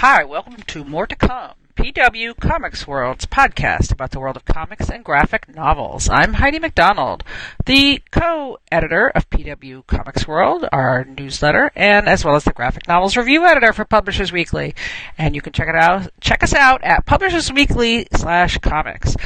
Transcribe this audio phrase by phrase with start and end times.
[0.00, 4.90] Hi, welcome to More to Come, PW Comics World's podcast about the world of comics
[4.90, 6.10] and graphic novels.
[6.10, 7.24] I'm Heidi McDonald,
[7.64, 13.16] the co-editor of PW Comics World, our newsletter, and as well as the graphic novels
[13.16, 14.74] review editor for Publishers Weekly.
[15.16, 19.16] And you can check it out, check us out at Publishers Weekly slash comics.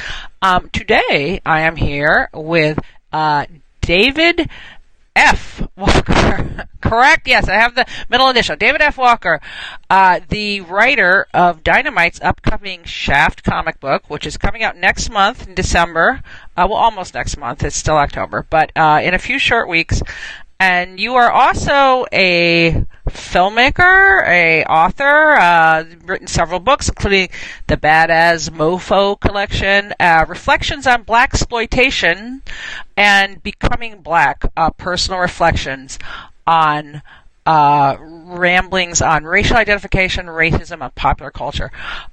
[0.41, 2.79] Um, today I am here with,
[3.13, 3.47] uh,
[3.81, 4.49] David
[5.21, 5.69] F.
[5.77, 6.67] Walker.
[6.81, 7.29] Correct?
[7.29, 8.57] Yes, I have the middle initial.
[8.57, 8.97] David F.
[8.97, 9.39] Walker,
[9.91, 15.47] uh, the writer of Dynamite's upcoming Shaft comic book, which is coming out next month
[15.47, 16.23] in December.
[16.57, 17.63] Uh, well, almost next month.
[17.63, 20.03] It's still October, but uh, in a few short weeks.
[20.59, 27.29] And you are also a filmmaker, a author, uh, written several books, including
[27.67, 32.41] the Badass Mofo collection, uh, Reflections on Blaxploitation,
[32.97, 35.99] and Becoming Black, uh, personal reflections
[36.47, 37.03] on
[37.47, 41.73] uh, ramblings on racial identification, racism, and popular culture,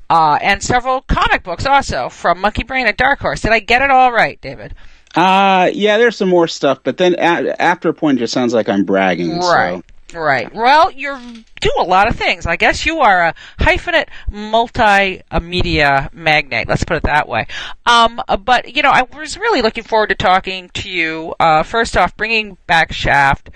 [0.09, 3.41] uh, and several comic books also from Monkeybrain and Dark Horse.
[3.41, 4.73] Did I get it all right, David?
[5.15, 8.53] Uh, yeah, there's some more stuff, but then a- after a point, it just sounds
[8.53, 9.39] like I'm bragging.
[9.39, 9.83] Right.
[9.83, 9.96] So.
[10.13, 10.53] Right.
[10.53, 12.45] Well, you do a lot of things.
[12.45, 16.67] I guess you are a hyphenate multimedia magnate.
[16.67, 17.47] Let's put it that way.
[17.85, 21.35] Um, but you know, I was really looking forward to talking to you.
[21.39, 23.49] Uh, first off, bringing back Shaft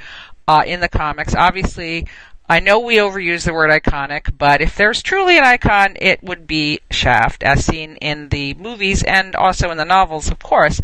[0.48, 1.36] uh, in the comics.
[1.36, 2.06] Obviously,
[2.50, 6.48] I know we overuse the word iconic, but if there's truly an icon, it would
[6.48, 10.82] be Shaft, as seen in the movies and also in the novels, of course.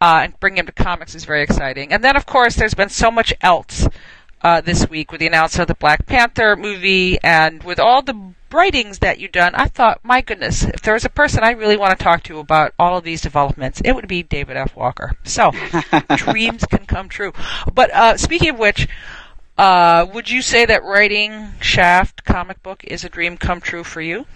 [0.00, 1.92] Uh, and bringing him to comics is very exciting.
[1.92, 3.86] And then, of course, there's been so much else
[4.44, 8.34] uh, this week with the announcement of the Black Panther movie and with all the
[8.52, 9.54] writings that you've done.
[9.54, 12.38] I thought, my goodness, if there was a person I really want to talk to
[12.38, 14.76] about all of these developments, it would be David F.
[14.76, 15.16] Walker.
[15.24, 15.50] So,
[16.16, 17.32] dreams can come true.
[17.72, 18.86] But uh, speaking of which,
[19.56, 24.00] uh, would you say that writing Shaft comic book is a dream come true for
[24.02, 24.26] you?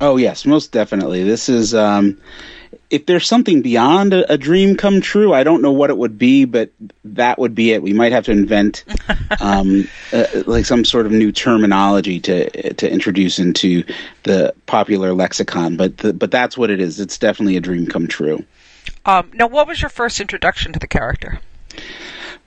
[0.00, 1.22] Oh yes, most definitely.
[1.24, 2.20] This is um,
[2.90, 6.18] if there's something beyond a, a, dream come true, I don't know what it would
[6.18, 6.70] be, but
[7.04, 7.82] that would be it.
[7.82, 8.84] We might have to invent
[9.40, 13.84] um, uh, like some sort of new terminology to to introduce into
[14.22, 15.76] the popular lexicon.
[15.76, 17.00] But the, but that's what it is.
[17.00, 18.44] It's definitely a dream come true.
[19.04, 21.40] Um, now, what was your first introduction to the character?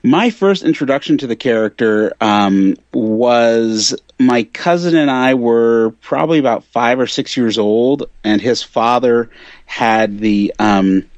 [0.02, 6.64] My first introduction to the character um, was my cousin and I were probably about
[6.64, 9.28] five or six years old, and his father
[9.70, 11.08] had the um,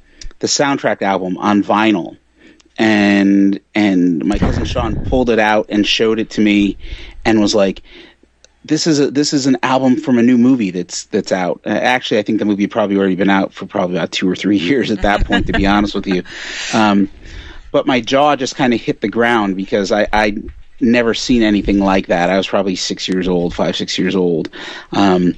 [0.41, 2.19] the soundtrack album on vinyl,
[2.77, 6.77] and and my cousin Sean pulled it out and showed it to me,
[7.25, 7.83] and was like,
[8.63, 11.71] "This is a this is an album from a new movie that's that's out." Uh,
[11.71, 14.59] actually, I think the movie probably already been out for probably about two or three
[14.69, 16.23] years at that point, to be honest with you.
[16.75, 17.09] Um,
[17.71, 20.37] but my jaw just kind of hit the ground because I, I
[20.79, 22.29] never seen anything like that.
[22.29, 24.51] I was probably six years old, five, six years old.
[24.93, 25.37] Um,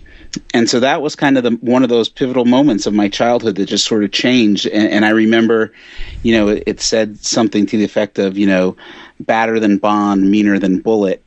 [0.53, 3.57] and so that was kind of the one of those pivotal moments of my childhood
[3.57, 4.67] that just sort of changed.
[4.67, 5.73] And, and I remember,
[6.23, 8.77] you know, it, it, said something to the effect of, you know,
[9.21, 11.23] badder than Bond, meaner than Bullet.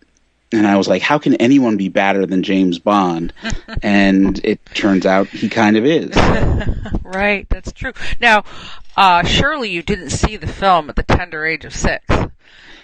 [0.51, 3.33] And I was like, how can anyone be badder than James Bond?
[3.83, 6.15] and it turns out he kind of is.
[7.03, 7.91] right, that's true.
[8.21, 8.45] Now,
[8.95, 12.05] uh, surely you didn't see the film at the tender age of six.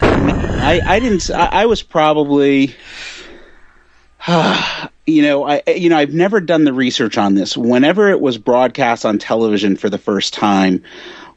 [0.01, 1.29] I, I didn't.
[1.31, 2.75] I, I was probably,
[5.06, 7.57] you know, I you know I've never done the research on this.
[7.57, 10.84] Whenever it was broadcast on television for the first time,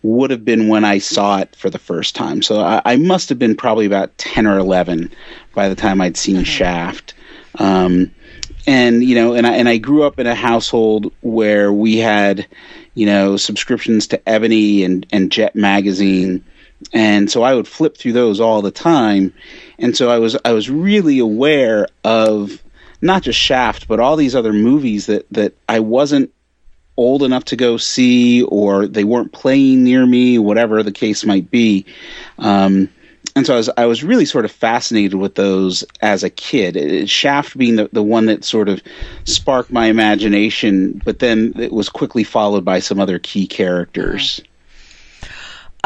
[0.03, 2.43] would have been when I saw it for the first time.
[2.43, 5.11] So I, I must have been probably about ten or eleven
[5.55, 6.45] by the time I'd seen mm-hmm.
[6.45, 7.15] Shaft.
[7.59, 8.13] Um,
[8.69, 12.47] and you know, and I and I grew up in a household where we had,
[12.95, 16.45] you know, subscriptions to Ebony and and Jet magazine,
[16.93, 19.33] and so I would flip through those all the time,
[19.79, 22.63] and so I was I was really aware of
[23.07, 26.33] not just Shaft, but all these other movies that that I wasn't
[26.97, 31.51] old enough to go see, or they weren't playing near me, whatever the case might
[31.51, 31.85] be.
[32.39, 32.89] Um,
[33.35, 37.09] and so I was I was really sort of fascinated with those as a kid.
[37.09, 38.83] Shaft being the, the one that sort of
[39.25, 44.41] sparked my imagination, but then it was quickly followed by some other key characters.
[44.41, 44.53] Mm-hmm.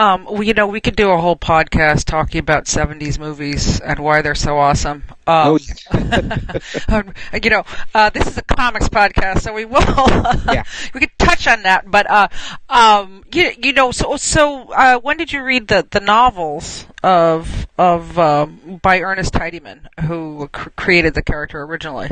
[0.00, 3.98] Um, well, you know, we could do a whole podcast talking about '70s movies and
[3.98, 5.04] why they're so awesome.
[5.26, 5.58] Um, oh,
[5.92, 7.02] yeah.
[7.42, 7.64] you know,
[7.94, 9.82] uh, this is a comics podcast, so we will.
[10.54, 10.62] yeah.
[10.94, 12.28] we could touch on that, but uh,
[12.70, 17.66] um, you, you know, so so uh, when did you read the the novels of
[17.76, 22.08] of um, by Ernest Tidyman, who cr- created the character originally?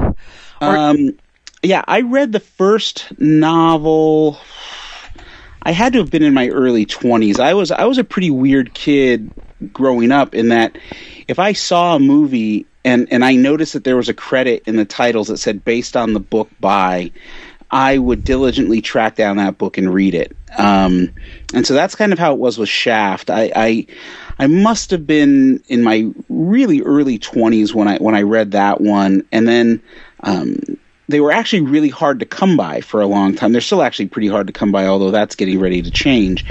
[0.60, 1.18] Or- um,
[1.62, 4.38] yeah, I read the first novel
[5.62, 7.40] I had to have been in my early 20s.
[7.40, 9.30] I was I was a pretty weird kid
[9.72, 10.78] growing up in that
[11.26, 14.76] if I saw a movie and and I noticed that there was a credit in
[14.76, 17.10] the titles that said based on the book by,
[17.70, 20.36] I would diligently track down that book and read it.
[20.56, 21.12] Um,
[21.52, 23.30] and so that's kind of how it was with Shaft.
[23.30, 23.86] I, I
[24.38, 28.80] I must have been in my really early twenties when I when I read that
[28.80, 29.82] one, and then.
[30.20, 30.78] Um,
[31.08, 33.52] they were actually really hard to come by for a long time.
[33.52, 36.44] They're still actually pretty hard to come by, although that's getting ready to change.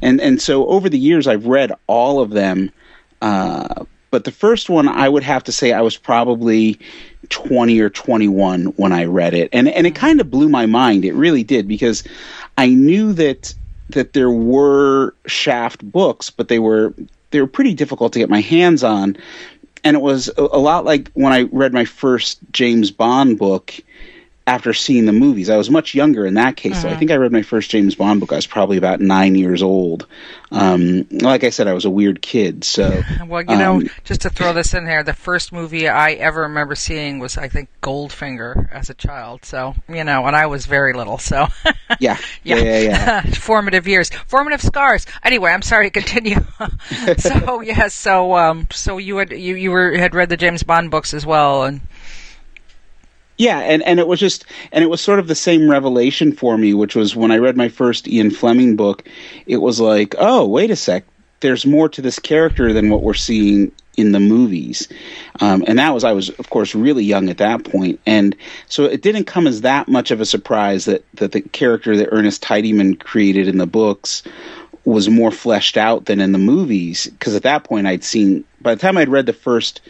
[0.00, 2.70] And and so over the years, I've read all of them.
[3.20, 6.78] Uh, but the first one, I would have to say, I was probably
[7.30, 11.04] 20 or 21 when I read it, and and it kind of blew my mind.
[11.04, 12.04] It really did because
[12.56, 13.52] I knew that
[13.90, 16.94] that there were Shaft books, but they were
[17.30, 19.16] they were pretty difficult to get my hands on.
[19.82, 23.74] And it was a, a lot like when I read my first James Bond book
[24.46, 25.48] after seeing the movies.
[25.48, 26.72] I was much younger in that case.
[26.74, 26.82] Mm-hmm.
[26.82, 28.32] So I think I read my first James Bond book.
[28.32, 30.06] I was probably about nine years old.
[30.50, 32.62] Um, like I said, I was a weird kid.
[32.62, 36.12] So well, you know, um, just to throw this in there, the first movie I
[36.12, 39.44] ever remember seeing was I think Goldfinger as a child.
[39.44, 41.18] So you know, and I was very little.
[41.18, 41.46] So
[42.00, 43.22] yeah, yeah, yeah, yeah.
[43.22, 45.06] formative years, formative scars.
[45.22, 46.44] Anyway, I'm sorry to continue.
[47.18, 50.62] so yes, yeah, so um, so you had you you were had read the James
[50.62, 51.80] Bond books as well, and
[53.36, 56.56] yeah, and, and it was just and it was sort of the same revelation for
[56.56, 59.08] me, which was when I read my first Ian Fleming book,
[59.46, 61.04] it was like, oh, wait a sec,
[61.40, 64.88] there's more to this character than what we're seeing in the movies.
[65.40, 68.36] Um, and that was I was of course really young at that point, and
[68.68, 72.08] so it didn't come as that much of a surprise that that the character that
[72.12, 74.22] Ernest Tidyman created in the books
[74.84, 78.74] was more fleshed out than in the movies because at that point I'd seen by
[78.74, 79.80] the time I'd read the first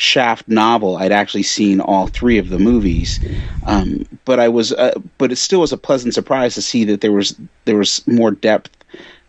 [0.00, 3.18] Shaft novel, I'd actually seen all three of the movies,
[3.66, 7.00] um, but I was, uh, but it still was a pleasant surprise to see that
[7.00, 7.34] there was
[7.64, 8.70] there was more depth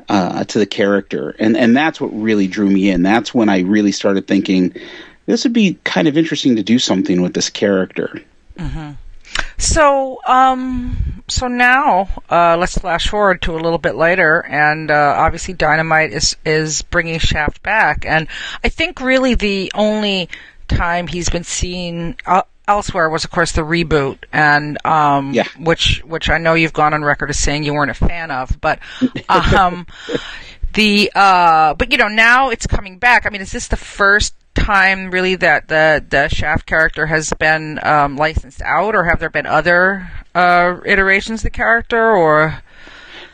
[0.09, 3.01] uh, to the character, and and that's what really drew me in.
[3.01, 4.75] That's when I really started thinking
[5.25, 8.21] this would be kind of interesting to do something with this character.
[8.55, 8.91] Mm-hmm.
[9.57, 15.15] So, um, so now uh, let's flash forward to a little bit later, and uh,
[15.17, 18.27] obviously Dynamite is is bringing Shaft back, and
[18.63, 20.29] I think really the only
[20.69, 25.47] time he's been seen uh, elsewhere was, of course, the reboot, and um, yeah.
[25.59, 28.61] which which I know you've gone on record as saying you weren't a fan of,
[28.61, 28.79] but
[29.27, 29.87] um,
[30.73, 33.25] the uh, but you know now it's coming back.
[33.25, 37.79] I mean, is this the first time really that the the Shaft character has been
[37.83, 42.61] um, licensed out, or have there been other uh, iterations of the character, or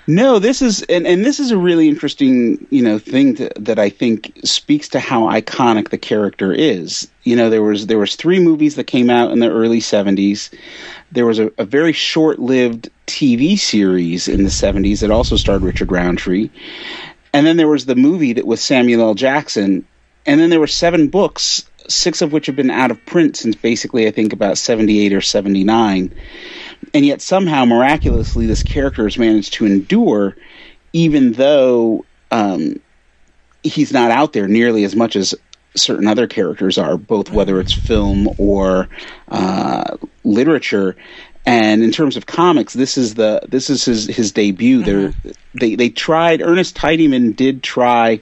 [0.08, 3.80] no, this is and, and this is a really interesting, you know, thing to, that
[3.80, 7.10] I think speaks to how iconic the character is.
[7.24, 10.54] You know, there was there was three movies that came out in the early 70s.
[11.12, 15.92] There was a, a very short-lived TV series in the 70s that also starred Richard
[15.92, 16.52] Roundtree.
[17.34, 19.14] And then there was the movie that was Samuel L.
[19.16, 19.88] Jackson.
[20.26, 23.56] And then there were seven books, six of which have been out of print since
[23.56, 26.14] basically I think about 78 or 79
[26.94, 30.36] and yet somehow miraculously this character has managed to endure
[30.94, 32.76] even though um,
[33.64, 35.36] he's not out there nearly as much as
[35.76, 38.88] certain other characters are both whether it's film or
[39.28, 40.96] uh, literature.
[41.46, 44.84] And in terms of comics this is the this is his his debut.
[44.84, 45.32] Mm-hmm.
[45.54, 48.20] they they tried ernest tidyman did try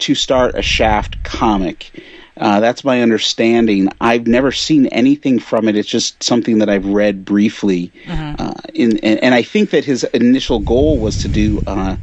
[0.00, 1.92] to start a shaft comic
[2.38, 3.88] uh, that's my understanding.
[4.00, 5.76] I've never seen anything from it.
[5.76, 7.92] It's just something that I've read briefly.
[8.04, 8.34] Mm-hmm.
[8.38, 11.96] Uh, in, and, and, I think that his initial goal was to do uh,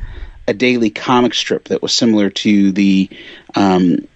[0.48, 3.10] a daily comic strip that was similar to the
[3.56, 4.08] um,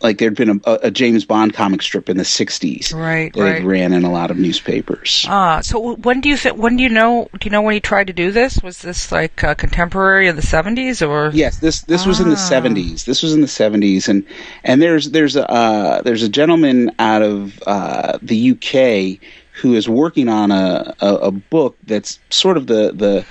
[0.00, 3.32] like there'd been a, a, James Bond comic strip in the '60s, right?
[3.32, 3.64] That right.
[3.64, 5.24] ran in a lot of newspapers.
[5.28, 7.80] Ah, so when do you th- when do you know do you know when he
[7.80, 8.60] tried to do this?
[8.62, 11.30] Was this like uh, contemporary in the '70s or?
[11.34, 12.08] Yes, this this ah.
[12.08, 13.04] was in the '70s.
[13.04, 14.24] This was in the '70s, and
[14.64, 19.20] and there's there's a uh, there's a gentleman out of uh, the UK
[19.60, 23.26] who is working on a, a, a book that's sort of the the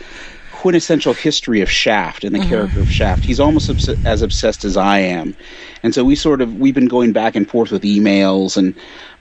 [0.58, 2.50] quintessential history of Shaft and the mm-hmm.
[2.50, 3.24] character of Shaft.
[3.24, 5.36] He's almost obs- as obsessed as I am,
[5.84, 8.76] and so we sort of we've been going back and forth with emails, and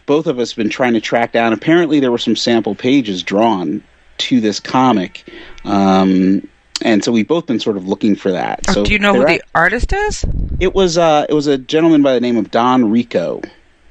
[0.06, 1.52] both of us have been trying to track down.
[1.52, 3.82] Apparently, there were some sample pages drawn
[4.18, 5.30] to this comic.
[5.64, 6.48] Um,
[6.82, 8.60] and so we've both been sort of looking for that.
[8.68, 10.24] Oh, so do you know who at, the artist is?
[10.60, 13.42] It was uh, it was a gentleman by the name of Don Rico.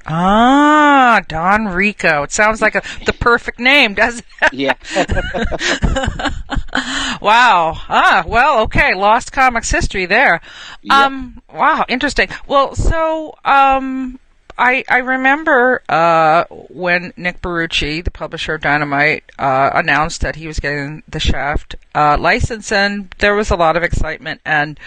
[0.08, 2.22] Ah, Don Rico.
[2.22, 4.52] It sounds like a, the perfect name, doesn't it?
[4.52, 4.74] Yeah.
[7.20, 7.74] wow.
[7.88, 8.94] Ah, well, okay.
[8.94, 10.40] Lost Comics history there.
[10.82, 10.92] Yep.
[10.92, 12.28] Um, wow, interesting.
[12.46, 14.20] Well, so, um,
[14.58, 20.46] I, I remember uh, when Nick Barrucci, the publisher of Dynamite, uh, announced that he
[20.46, 24.40] was getting the Shaft uh, license, and there was a lot of excitement.
[24.44, 24.78] And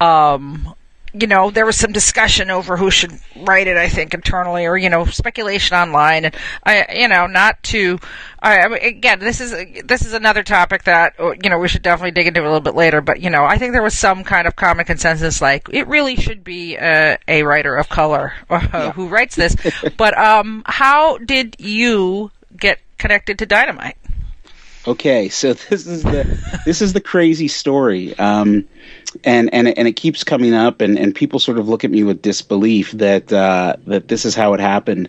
[0.00, 0.74] um,
[1.18, 4.76] you know, there was some discussion over who should write it, I think, internally, or,
[4.76, 6.26] you know, speculation online.
[6.26, 7.98] And I, you know, not to,
[8.40, 9.52] I, again, this is,
[9.84, 12.60] this is another topic that, uh, you know, we should definitely dig into a little
[12.60, 13.00] bit later.
[13.00, 16.16] But, you know, I think there was some kind of common consensus, like, it really
[16.16, 18.92] should be a, a writer of color uh, yeah.
[18.92, 19.56] who writes this.
[19.96, 23.96] but, um, how did you get connected to Dynamite?
[24.86, 28.66] Okay, so this is the this is the crazy story, um,
[29.24, 32.04] and and and it keeps coming up, and, and people sort of look at me
[32.04, 35.08] with disbelief that uh, that this is how it happened.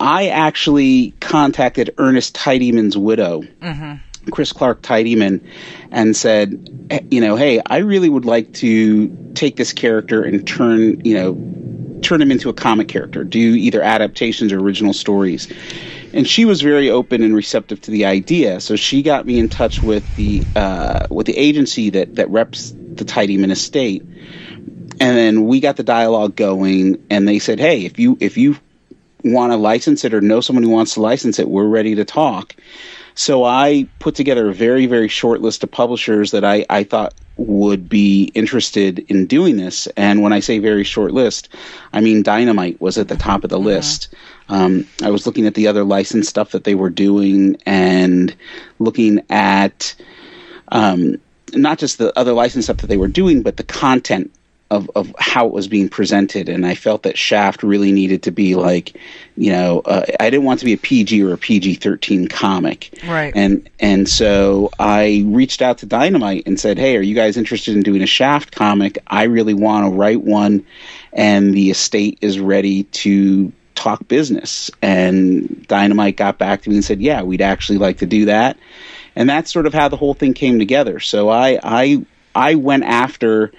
[0.00, 4.30] I actually contacted Ernest Tidyman's widow, mm-hmm.
[4.30, 5.40] Chris Clark Tidyman,
[5.90, 11.00] and said, you know, hey, I really would like to take this character and turn,
[11.04, 15.48] you know, turn him into a comic character, do either adaptations or original stories
[16.14, 18.60] and she was very open and receptive to the idea.
[18.60, 22.70] So she got me in touch with the uh, with the agency that that reps
[22.70, 27.04] the Tidyman estate, and then we got the dialogue going.
[27.10, 28.56] And they said, "Hey, if you if you
[29.24, 32.04] want to license it or know someone who wants to license it, we're ready to
[32.04, 32.54] talk."
[33.16, 37.14] So I put together a very very short list of publishers that I I thought
[37.36, 39.88] would be interested in doing this.
[39.96, 41.48] And when I say very short list,
[41.92, 43.66] I mean Dynamite was at the top of the mm-hmm.
[43.66, 44.14] list.
[44.48, 48.34] Um, I was looking at the other license stuff that they were doing and
[48.78, 49.94] looking at
[50.68, 51.16] um,
[51.52, 54.32] not just the other license stuff that they were doing, but the content
[54.70, 56.48] of, of how it was being presented.
[56.48, 58.96] And I felt that Shaft really needed to be like,
[59.36, 62.98] you know, uh, I didn't want to be a PG or a PG 13 comic.
[63.06, 63.32] Right.
[63.36, 67.76] And, and so I reached out to Dynamite and said, hey, are you guys interested
[67.76, 68.98] in doing a Shaft comic?
[69.06, 70.66] I really want to write one.
[71.12, 74.70] And the estate is ready to talk business.
[74.82, 78.56] And Dynamite got back to me and said, "Yeah, we'd actually like to do that."
[79.16, 81.00] And that's sort of how the whole thing came together.
[81.00, 82.04] So I I
[82.34, 83.52] I went after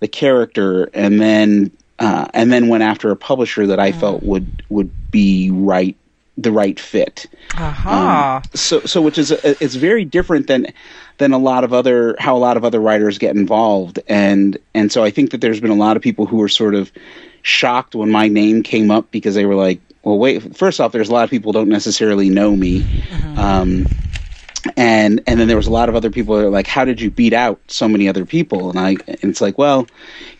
[0.00, 4.00] the character, and then uh, and then went after a publisher that I mm.
[4.00, 5.96] felt would would be right
[6.38, 7.26] the right fit.
[7.56, 7.90] Uh-huh.
[7.90, 10.66] Um, so so which is a, it's very different than
[11.18, 14.90] than a lot of other how a lot of other writers get involved and and
[14.90, 16.90] so I think that there's been a lot of people who are sort of
[17.42, 20.56] shocked when my name came up because they were like, well, wait.
[20.56, 23.38] First off, there's a lot of people don't necessarily know me, mm-hmm.
[23.38, 23.86] um,
[24.76, 27.00] and and then there was a lot of other people that are like, how did
[27.00, 28.70] you beat out so many other people?
[28.70, 29.86] And I, and it's like, well,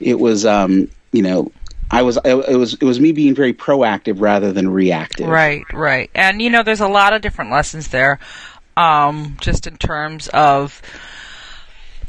[0.00, 1.52] it was, um, you know,
[1.90, 5.28] I was it was it was me being very proactive rather than reactive.
[5.28, 6.10] Right, right.
[6.14, 8.18] And you know, there's a lot of different lessons there,
[8.76, 10.80] um, just in terms of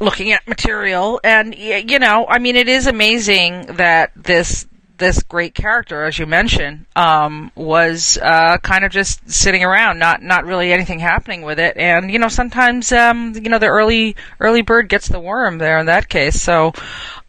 [0.00, 5.54] looking at material and you know, I mean, it is amazing that this this great
[5.54, 10.72] character, as you mentioned, um, was uh, kind of just sitting around, not not really
[10.72, 11.76] anything happening with it.
[11.76, 15.78] And you know, sometimes um, you know the early early bird gets the worm there
[15.78, 16.40] in that case.
[16.40, 16.72] So,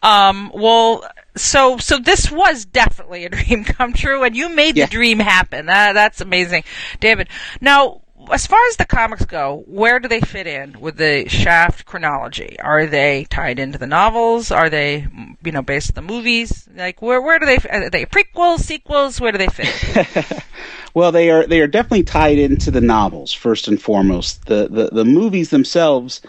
[0.02, 1.08] um, well.
[1.38, 4.86] So, so this was definitely a dream come true, and you made yeah.
[4.86, 5.66] the dream happen.
[5.66, 6.64] That, that's amazing,
[7.02, 7.28] David.
[7.60, 8.00] Now,
[8.32, 12.58] as far as the comics go, where do they fit in with the Shaft chronology?
[12.60, 14.51] Are they tied into the novels?
[14.51, 15.08] Are they,
[15.44, 16.67] you know, based on the movies?
[16.75, 17.58] Like, where where do they?
[17.70, 19.20] Are they prequels, sequels?
[19.20, 20.44] Where do they fit?
[20.94, 24.46] well, they are they are definitely tied into the novels first and foremost.
[24.46, 26.22] The the the movies themselves,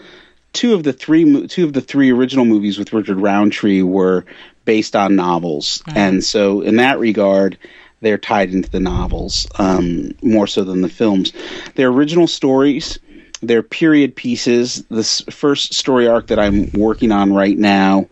[0.53, 4.25] two of the three two of the three original movies with Richard Roundtree were
[4.65, 5.97] based on novels, mm-hmm.
[5.97, 7.57] and so in that regard
[8.01, 11.33] they're tied into the novels um, more so than the films.
[11.75, 12.99] They're original stories.
[13.41, 14.83] They're period pieces.
[14.89, 18.07] This first story arc that I'm working on right now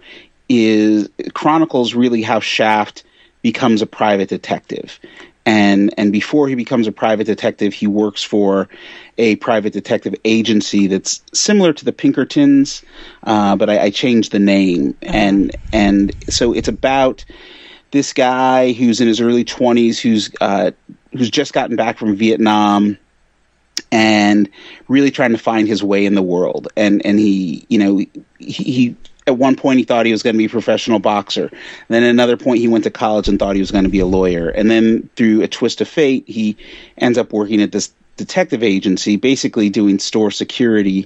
[0.49, 3.03] is chronicles really how Shaft
[3.41, 4.99] becomes a private detective.
[5.47, 8.67] And and before he becomes a private detective, he works for
[9.19, 12.81] a private detective agency that's similar to the Pinkertons,
[13.23, 14.93] uh, but I, I changed the name.
[14.93, 15.15] Mm-hmm.
[15.15, 17.25] And and so it's about
[17.91, 20.71] this guy who's in his early 20s who's uh,
[21.13, 22.97] who's just gotten back from Vietnam
[23.91, 24.49] and
[24.87, 26.67] really trying to find his way in the world.
[26.75, 28.95] And and he you know he, he
[29.27, 31.49] at one point he thought he was going to be a professional boxer.
[31.87, 33.99] Then at another point he went to college and thought he was going to be
[33.99, 34.49] a lawyer.
[34.49, 36.57] And then through a twist of fate he
[36.97, 41.05] ends up working at this detective agency basically doing store security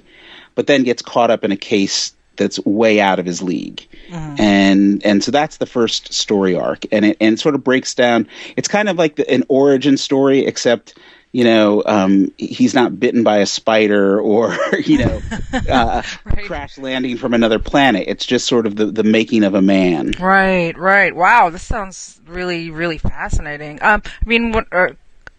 [0.54, 3.86] but then gets caught up in a case that's way out of his league.
[4.08, 4.40] Mm.
[4.40, 7.94] And and so that's the first story arc, and it and it sort of breaks
[7.94, 8.26] down.
[8.56, 10.98] It's kind of like the, an origin story, except
[11.32, 15.20] you know um, he's not bitten by a spider or you know
[15.70, 16.46] uh, right.
[16.46, 18.06] crash landing from another planet.
[18.08, 20.12] It's just sort of the the making of a man.
[20.18, 21.14] Right, right.
[21.14, 23.80] Wow, this sounds really really fascinating.
[23.82, 24.88] Um, I mean, when, uh,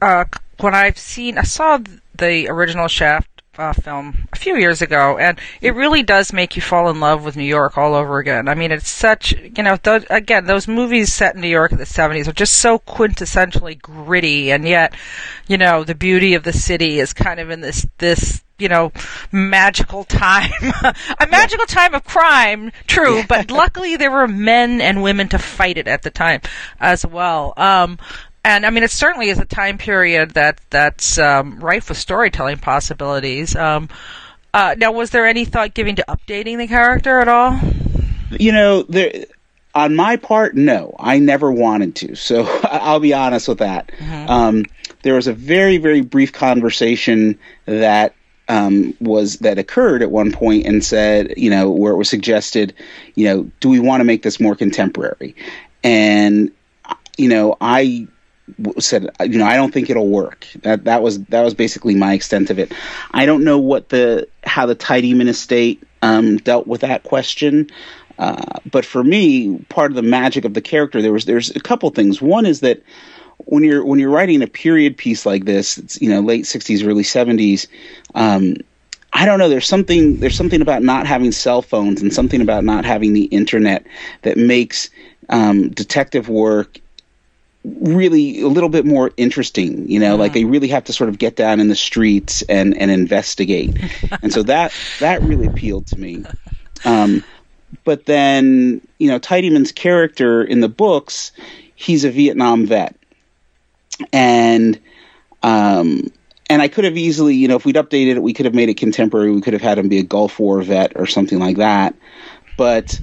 [0.01, 0.25] uh,
[0.59, 1.79] when I've seen, I saw
[2.15, 6.61] the original Shaft uh, film a few years ago, and it really does make you
[6.61, 8.47] fall in love with New York all over again.
[8.47, 11.77] I mean, it's such you know, those, again, those movies set in New York in
[11.77, 14.93] the '70s are just so quintessentially gritty, and yet,
[15.47, 18.91] you know, the beauty of the city is kind of in this this you know,
[19.31, 20.51] magical time.
[21.19, 21.75] a magical yeah.
[21.75, 23.25] time of crime, true, yeah.
[23.27, 26.41] but luckily there were men and women to fight it at the time
[26.79, 27.53] as well.
[27.57, 27.97] Um,
[28.43, 32.57] and I mean, it certainly is a time period that that's um, rife with storytelling
[32.57, 33.55] possibilities.
[33.55, 33.89] Um,
[34.53, 37.59] uh, now, was there any thought given to updating the character at all?
[38.31, 39.25] You know, there,
[39.73, 42.15] on my part, no, I never wanted to.
[42.15, 43.91] So I'll be honest with that.
[43.97, 44.29] Mm-hmm.
[44.29, 44.65] Um,
[45.03, 48.13] there was a very, very brief conversation that
[48.47, 52.73] um, was that occurred at one point and said, you know, where it was suggested,
[53.15, 55.35] you know, do we want to make this more contemporary?
[55.83, 56.51] And
[57.17, 58.07] you know, I
[58.79, 60.47] said, you know, I don't think it'll work.
[60.61, 62.73] That that was that was basically my extent of it.
[63.11, 67.69] I don't know what the how the Tidyman estate um, dealt with that question.
[68.17, 71.59] Uh, but for me, part of the magic of the character there was there's a
[71.59, 72.21] couple things.
[72.21, 72.83] One is that
[73.45, 76.85] when you're when you're writing a period piece like this, it's you know late '60s,
[76.85, 77.67] early '70s.
[78.13, 78.57] Um,
[79.13, 79.49] I don't know.
[79.49, 83.25] There's something there's something about not having cell phones and something about not having the
[83.25, 83.85] internet
[84.21, 84.89] that makes
[85.29, 86.79] um, detective work
[87.63, 90.19] really a little bit more interesting you know mm.
[90.19, 93.77] like they really have to sort of get down in the streets and and investigate
[94.23, 96.23] and so that that really appealed to me
[96.85, 97.23] um,
[97.83, 101.31] but then you know tidyman's character in the books
[101.75, 102.95] he's a vietnam vet
[104.11, 104.79] and
[105.43, 106.11] um
[106.51, 108.67] and I could have easily, you know, if we'd updated it, we could have made
[108.67, 109.31] it contemporary.
[109.31, 111.95] We could have had him be a Gulf War vet or something like that.
[112.61, 113.01] But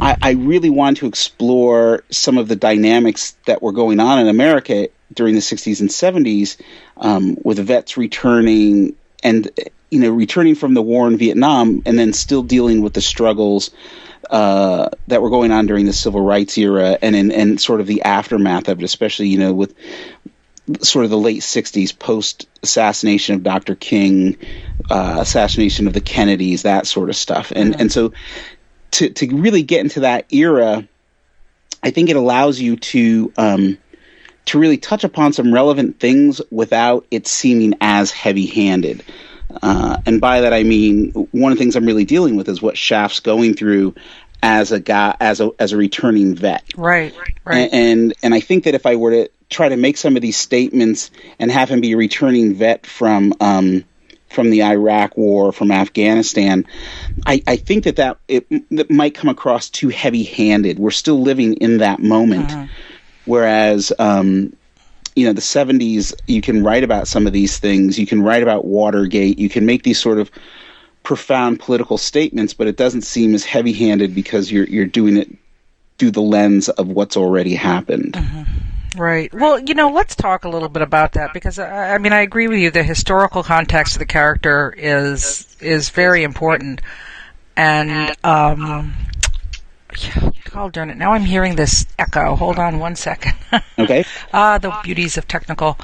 [0.00, 4.26] I, I really want to explore some of the dynamics that were going on in
[4.26, 6.60] America during the 60s and 70s
[6.96, 9.48] um, with vets returning and
[9.92, 13.70] you know returning from the war in Vietnam and then still dealing with the struggles
[14.28, 17.86] uh, that were going on during the civil rights era and in and sort of
[17.86, 19.72] the aftermath of it, especially you know with
[20.82, 23.76] sort of the late 60s post assassination of Dr.
[23.76, 24.36] King,
[24.90, 27.52] uh, assassination of the Kennedys, that sort of stuff.
[27.54, 28.12] And and so
[28.96, 30.86] to to really get into that era,
[31.82, 33.78] I think it allows you to um,
[34.46, 39.04] to really touch upon some relevant things without it seeming as heavy-handed.
[39.62, 42.60] Uh, and by that I mean one of the things I'm really dealing with is
[42.60, 43.94] what Shaft's going through
[44.42, 46.64] as a guy as a as a returning vet.
[46.76, 47.14] Right.
[47.44, 47.70] Right.
[47.72, 50.22] And, and and I think that if I were to try to make some of
[50.22, 53.84] these statements and have him be a returning vet from um,
[54.28, 56.66] from the Iraq War, from Afghanistan,
[57.26, 60.78] I, I think that that it, it, might come across too heavy-handed.
[60.78, 62.66] We're still living in that moment, uh-huh.
[63.24, 64.54] whereas um,
[65.14, 67.98] you know the 70s, you can write about some of these things.
[67.98, 69.38] You can write about Watergate.
[69.38, 70.30] You can make these sort of
[71.02, 75.28] profound political statements, but it doesn't seem as heavy-handed because you're you're doing it
[75.98, 78.16] through the lens of what's already happened.
[78.16, 78.44] Uh-huh.
[78.96, 79.32] Right.
[79.34, 82.20] Well, you know, let's talk a little bit about that because I, I mean, I
[82.20, 82.70] agree with you.
[82.70, 86.80] The historical context of the character is is very important,
[87.56, 88.94] and um,
[89.98, 90.96] yeah, oh darn it!
[90.96, 92.36] Now I'm hearing this echo.
[92.36, 93.34] Hold on one second.
[93.78, 94.04] Okay.
[94.32, 95.76] Ah, the beauties of technical.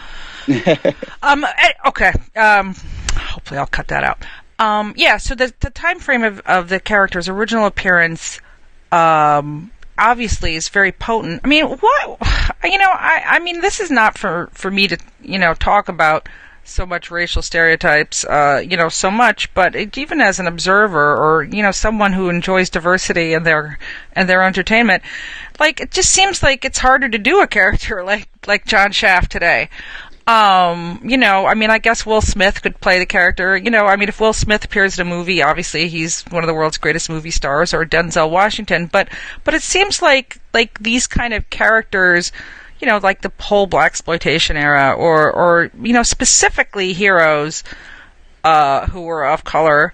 [1.22, 1.44] um.
[1.44, 2.12] Eh, okay.
[2.34, 2.74] Um.
[3.14, 4.24] Hopefully, I'll cut that out.
[4.58, 4.94] Um.
[4.96, 5.18] Yeah.
[5.18, 8.40] So the the time frame of of the character's original appearance.
[8.90, 11.40] Um obviously is very potent.
[11.44, 12.18] I mean, what
[12.64, 15.88] you know, I I mean, this is not for for me to you know talk
[15.88, 16.28] about
[16.64, 21.16] so much racial stereotypes, uh, you know, so much, but it, even as an observer
[21.16, 23.78] or you know someone who enjoys diversity and their
[24.12, 25.02] and their entertainment,
[25.58, 29.30] like it just seems like it's harder to do a character like like John Shaft
[29.30, 29.68] today.
[30.26, 33.56] Um, you know, I mean, I guess Will Smith could play the character.
[33.56, 36.46] You know, I mean, if Will Smith appears in a movie, obviously he's one of
[36.46, 38.86] the world's greatest movie stars, or Denzel Washington.
[38.86, 39.08] But
[39.42, 42.30] but it seems like like these kind of characters,
[42.80, 47.64] you know, like the whole blaxploitation era, or or you know, specifically heroes
[48.44, 49.92] uh, who were of color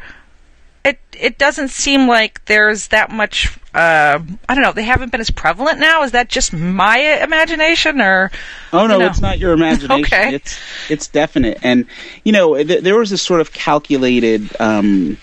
[0.84, 3.58] it it doesn't seem like there's that much.
[3.74, 4.72] Uh, I don't know.
[4.72, 6.02] They haven't been as prevalent now.
[6.02, 8.30] Is that just my imagination, or?
[8.72, 9.06] Oh no, you know?
[9.06, 10.04] it's not your imagination.
[10.04, 10.34] okay.
[10.34, 11.86] It's it's definite, and
[12.24, 15.18] you know th- there was this sort of calculated um,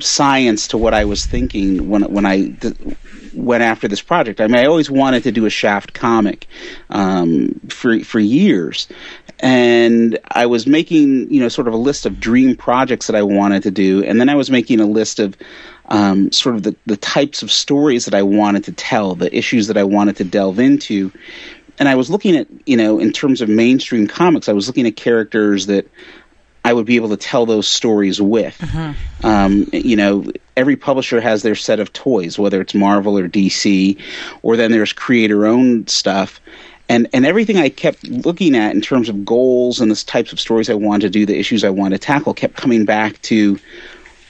[0.00, 2.50] science to what I was thinking when when I.
[2.50, 2.76] Th-
[3.38, 4.40] went after this project.
[4.40, 6.46] I mean, I always wanted to do a Shaft comic
[6.90, 8.88] um, for for years,
[9.40, 13.22] and I was making you know sort of a list of dream projects that I
[13.22, 15.36] wanted to do, and then I was making a list of
[15.86, 19.68] um, sort of the, the types of stories that I wanted to tell, the issues
[19.68, 21.12] that I wanted to delve into,
[21.78, 24.86] and I was looking at you know in terms of mainstream comics, I was looking
[24.86, 25.88] at characters that
[26.68, 28.58] I would be able to tell those stories with.
[28.58, 29.26] Mm-hmm.
[29.26, 33.98] Um, you know, every publisher has their set of toys, whether it's Marvel or DC,
[34.42, 36.42] or then there's creator owned stuff.
[36.90, 40.38] And, and everything I kept looking at in terms of goals and the types of
[40.38, 43.58] stories I wanted to do, the issues I wanted to tackle, kept coming back to,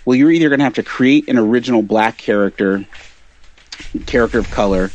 [0.05, 2.87] well, you're either going to have to create an original black character,
[4.07, 4.93] character of color,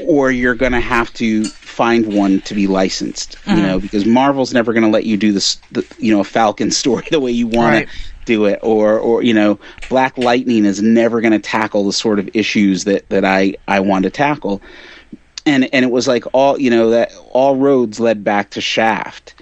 [0.00, 3.36] or you're going to have to find one to be licensed.
[3.42, 3.56] Mm-hmm.
[3.56, 6.24] You know, because Marvel's never going to let you do this, the, you know, a
[6.24, 7.88] Falcon story the way you want right.
[7.88, 9.58] to do it, or or you know,
[9.88, 13.80] Black Lightning is never going to tackle the sort of issues that that I I
[13.80, 14.60] want to tackle.
[15.46, 19.34] And and it was like all you know that all roads led back to Shaft.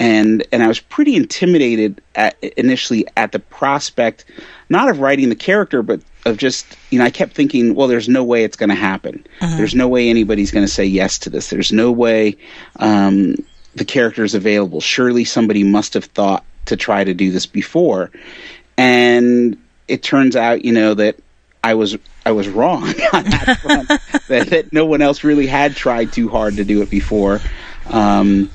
[0.00, 4.24] And and I was pretty intimidated at, initially at the prospect,
[4.68, 8.08] not of writing the character, but of just you know I kept thinking, well, there's
[8.08, 9.26] no way it's going to happen.
[9.40, 9.56] Uh-huh.
[9.56, 11.50] There's no way anybody's going to say yes to this.
[11.50, 12.36] There's no way
[12.76, 13.36] um,
[13.74, 14.80] the character is available.
[14.80, 18.10] Surely somebody must have thought to try to do this before,
[18.76, 19.56] and
[19.88, 21.16] it turns out, you know, that
[21.62, 22.82] I was I was wrong
[23.12, 23.88] on that front.
[24.28, 27.40] that, that no one else really had tried too hard to do it before.
[27.86, 28.50] Um,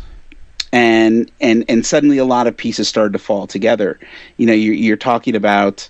[0.71, 3.99] and and and suddenly a lot of pieces started to fall together.
[4.37, 5.89] You know, you're, you're talking about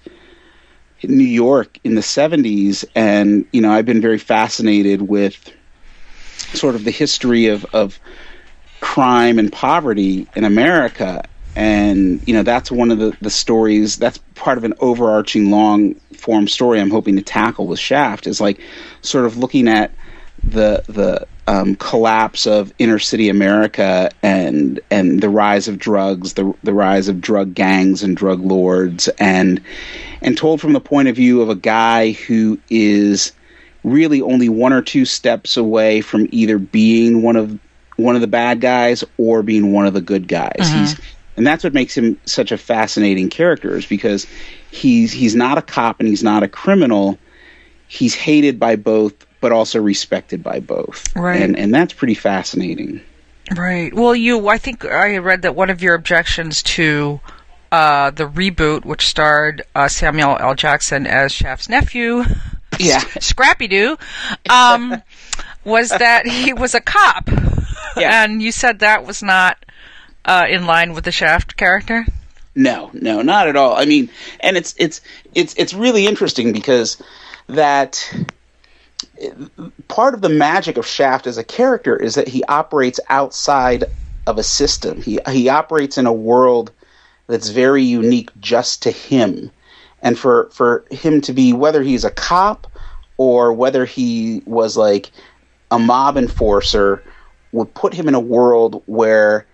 [1.03, 5.51] New York in the 70s, and you know I've been very fascinated with
[6.53, 7.99] sort of the history of, of
[8.81, 11.23] crime and poverty in America,
[11.55, 15.95] and you know that's one of the, the stories that's part of an overarching long
[16.15, 18.59] form story I'm hoping to tackle with Shaft is like
[19.01, 19.93] sort of looking at
[20.43, 26.53] the the um, collapse of inner city America and and the rise of drugs, the
[26.63, 29.61] the rise of drug gangs and drug lords, and
[30.21, 33.31] and told from the point of view of a guy who is
[33.83, 37.57] really only one or two steps away from either being one of
[37.95, 40.55] one of the bad guys or being one of the good guys.
[40.59, 40.79] Uh-huh.
[40.79, 40.99] He's
[41.35, 44.27] and that's what makes him such a fascinating character is because
[44.71, 47.17] he's he's not a cop and he's not a criminal.
[47.87, 51.15] He's hated by both but also respected by both.
[51.15, 51.41] Right.
[51.41, 53.01] And and that's pretty fascinating.
[53.55, 53.93] Right.
[53.93, 57.19] Well, you I think I read that one of your objections to
[57.71, 60.55] uh, the reboot, which starred uh, Samuel L.
[60.55, 62.23] Jackson as Shaft's nephew,
[62.79, 63.97] yeah, Scrappy Doo,
[64.49, 65.01] um,
[65.63, 67.29] was that he was a cop,
[67.97, 68.23] yeah.
[68.23, 69.63] and you said that was not
[70.25, 72.05] uh, in line with the Shaft character.
[72.55, 73.75] No, no, not at all.
[73.75, 75.01] I mean, and it's it's
[75.33, 77.01] it's it's really interesting because
[77.47, 78.11] that
[79.87, 83.83] part of the magic of Shaft as a character is that he operates outside
[84.27, 85.01] of a system.
[85.01, 86.71] He he operates in a world
[87.29, 89.51] that's very unique just to him.
[90.01, 92.67] And for, for him to be, whether he's a cop
[93.17, 95.11] or whether he was like
[95.71, 97.03] a mob enforcer,
[97.51, 99.45] would put him in a world where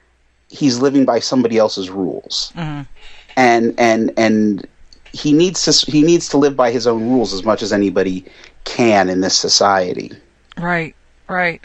[0.49, 2.53] he's living by somebody else's rules.
[2.55, 2.83] Mm-hmm.
[3.35, 4.67] And, and, and
[5.11, 8.25] he needs to, he needs to live by his own rules as much as anybody
[8.65, 10.11] can in this society.
[10.57, 10.95] Right,
[11.27, 11.61] right.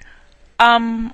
[0.59, 1.13] Um,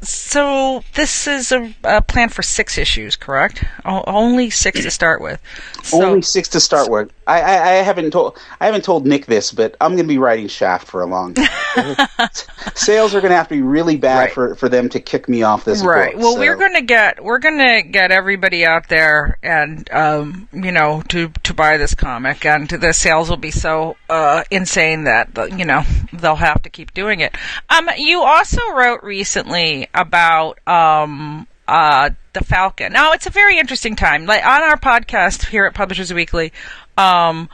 [0.00, 3.64] so this is a, a, plan for six issues, correct?
[3.84, 5.42] O- only six to start with.
[5.82, 7.12] So, only six to start with.
[7.26, 10.18] I, I, I, haven't told I haven't told Nick this, but I'm going to be
[10.18, 11.96] writing Shaft for a long time.
[12.74, 14.32] Sales are going to have to be really bad right.
[14.32, 15.82] for, for them to kick me off this.
[15.82, 16.14] Right.
[16.14, 16.40] Book, well, so.
[16.40, 21.02] we're going to get we're going to get everybody out there and um, you know
[21.08, 25.64] to to buy this comic, and the sales will be so uh, insane that you
[25.64, 25.82] know
[26.12, 27.34] they'll have to keep doing it.
[27.68, 32.92] Um, you also wrote recently about um, uh, the Falcon.
[32.92, 34.26] Now it's a very interesting time.
[34.26, 36.52] Like on our podcast here at Publishers Weekly,
[36.96, 37.48] um,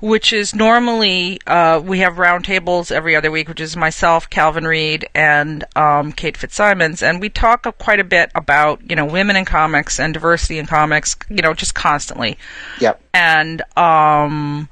[0.00, 5.08] which is normally uh, we have roundtables every other week, which is myself, Calvin Reid,
[5.14, 9.44] and um, Kate Fitzsimons, and we talk quite a bit about you know women in
[9.44, 12.36] comics and diversity in comics, you know, just constantly.
[12.80, 13.00] Yep.
[13.14, 14.68] And um,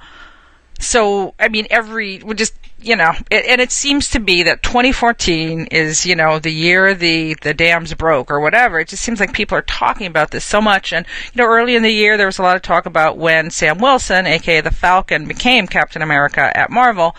[0.78, 4.62] so I mean, every we just you know, it, and it seems to be that
[4.62, 8.78] 2014 is, you know, the year the the dams broke or whatever.
[8.80, 10.92] It just seems like people are talking about this so much.
[10.92, 13.50] And you know, early in the year there was a lot of talk about when
[13.50, 17.16] Sam Wilson, aka the Falcon, became Captain America at Marvel.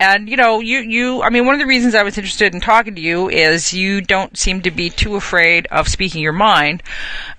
[0.00, 2.60] And you know, you you I mean, one of the reasons I was interested in
[2.60, 6.82] talking to you is you don't seem to be too afraid of speaking your mind.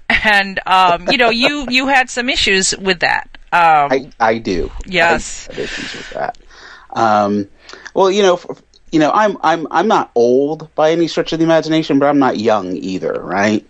[0.09, 3.29] And um, you know, you you had some issues with that.
[3.53, 4.71] Um, I I do.
[4.85, 5.47] Yes.
[5.49, 6.37] I have issues with that.
[6.91, 7.47] Um,
[7.93, 8.55] well, you know, for,
[8.91, 12.19] you know, I'm I'm I'm not old by any stretch of the imagination, but I'm
[12.19, 13.67] not young either, right?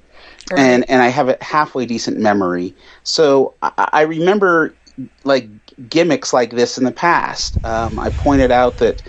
[0.51, 0.59] right.
[0.59, 4.75] And and I have a halfway decent memory, so I, I remember
[5.23, 5.49] like
[5.89, 7.57] gimmicks like this in the past.
[7.63, 9.01] Um, I pointed out that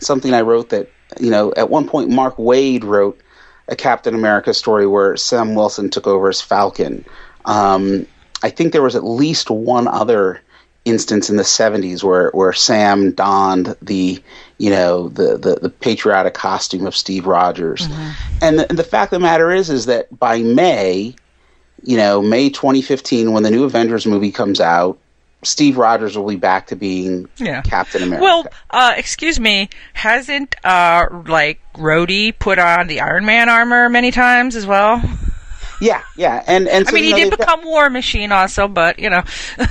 [0.00, 3.22] something I wrote that you know at one point Mark Waid wrote
[3.68, 7.04] a Captain America story where Sam Wilson took over as Falcon.
[7.44, 8.06] Um,
[8.42, 10.40] I think there was at least one other
[10.88, 14.22] instance in the 70s where, where Sam donned the
[14.58, 18.38] you know the, the, the patriotic costume of Steve Rogers, mm-hmm.
[18.42, 21.14] and, the, and the fact of the matter is is that by May,
[21.84, 24.98] you know May 2015 when the new Avengers movie comes out,
[25.42, 27.62] Steve Rogers will be back to being yeah.
[27.62, 28.22] Captain America.
[28.22, 34.10] Well, uh, excuse me, hasn't uh, like Rhodey put on the Iron Man armor many
[34.10, 35.00] times as well?
[35.80, 38.98] Yeah, yeah, and and so, I mean, he know, did become War Machine also, but
[38.98, 39.22] you know.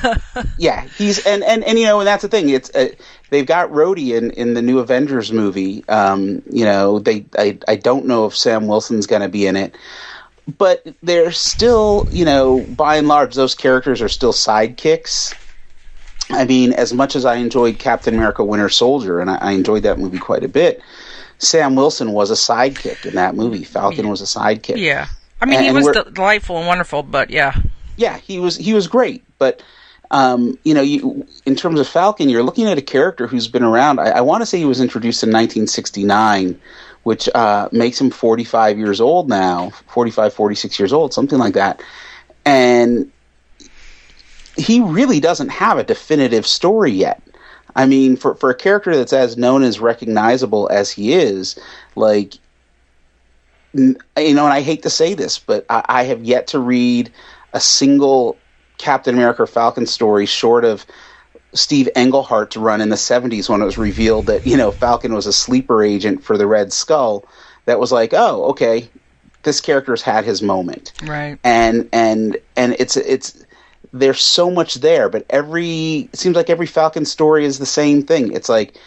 [0.57, 2.49] yeah, he's and, and and you know, and that's the thing.
[2.49, 2.89] It's uh,
[3.29, 5.83] they've got Rhodey in in the new Avengers movie.
[5.89, 9.57] Um, you know, they I I don't know if Sam Wilson's going to be in
[9.57, 9.75] it,
[10.57, 15.35] but they're still you know by and large those characters are still sidekicks.
[16.29, 19.83] I mean, as much as I enjoyed Captain America: Winter Soldier, and I, I enjoyed
[19.83, 20.81] that movie quite a bit.
[21.39, 23.63] Sam Wilson was a sidekick in that movie.
[23.63, 24.77] Falcon was a sidekick.
[24.77, 25.07] Yeah.
[25.41, 27.55] I mean, and, he was delightful and wonderful, but yeah.
[27.95, 29.61] Yeah, he was he was great, but
[30.11, 33.63] um, you know, you in terms of Falcon, you're looking at a character who's been
[33.63, 33.99] around.
[33.99, 36.59] I, I want to say he was introduced in 1969,
[37.03, 41.81] which uh, makes him 45 years old now, 45, 46 years old, something like that,
[42.45, 43.11] and
[44.55, 47.21] he really doesn't have a definitive story yet.
[47.75, 51.59] I mean, for for a character that's as known as recognizable as he is,
[51.95, 52.35] like
[53.73, 57.11] you know, and I hate to say this, but I, I have yet to read
[57.53, 58.37] a single
[58.77, 60.85] Captain America Falcon story short of
[61.53, 65.13] Steve Englehart to run in the 70s when it was revealed that, you know, Falcon
[65.13, 67.25] was a sleeper agent for the Red Skull
[67.65, 68.89] that was like, oh, okay,
[69.43, 70.93] this character's had his moment.
[71.03, 71.39] Right.
[71.43, 73.43] And and and it's it's
[73.93, 78.03] there's so much there, but every it seems like every Falcon story is the same
[78.03, 78.33] thing.
[78.33, 78.77] It's like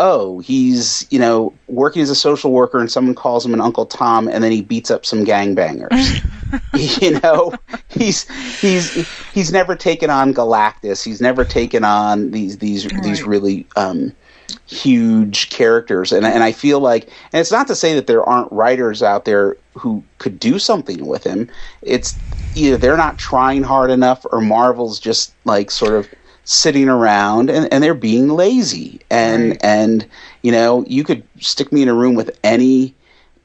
[0.00, 3.86] oh, he's you know working as a social worker, and someone calls him an Uncle
[3.86, 6.26] Tom, and then he beats up some gangbangers.
[7.00, 7.52] you know,
[7.88, 8.28] he's
[8.60, 11.04] he's he's never taken on Galactus.
[11.04, 13.02] He's never taken on these these right.
[13.02, 14.12] these really um,
[14.66, 18.50] huge characters, and and I feel like, and it's not to say that there aren't
[18.50, 21.48] writers out there who could do something with him.
[21.82, 22.18] It's
[22.56, 26.08] either they're not trying hard enough, or Marvel's just like sort of
[26.44, 29.00] sitting around and, and they're being lazy.
[29.10, 29.60] And right.
[29.64, 30.06] and
[30.42, 32.94] you know you could stick me in a room with any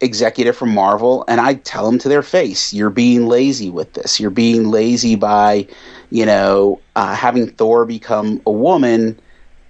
[0.01, 4.19] executive from Marvel and I'd tell them to their face you're being lazy with this.
[4.19, 5.67] You're being lazy by
[6.09, 9.19] you know uh, having Thor become a woman.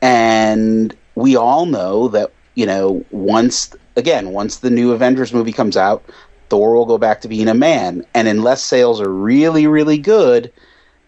[0.02, 5.78] And we all know that you know once again once the new Avengers movie comes
[5.78, 6.04] out
[6.50, 8.06] Thor will go back to being a man.
[8.14, 10.52] And unless sales are really really good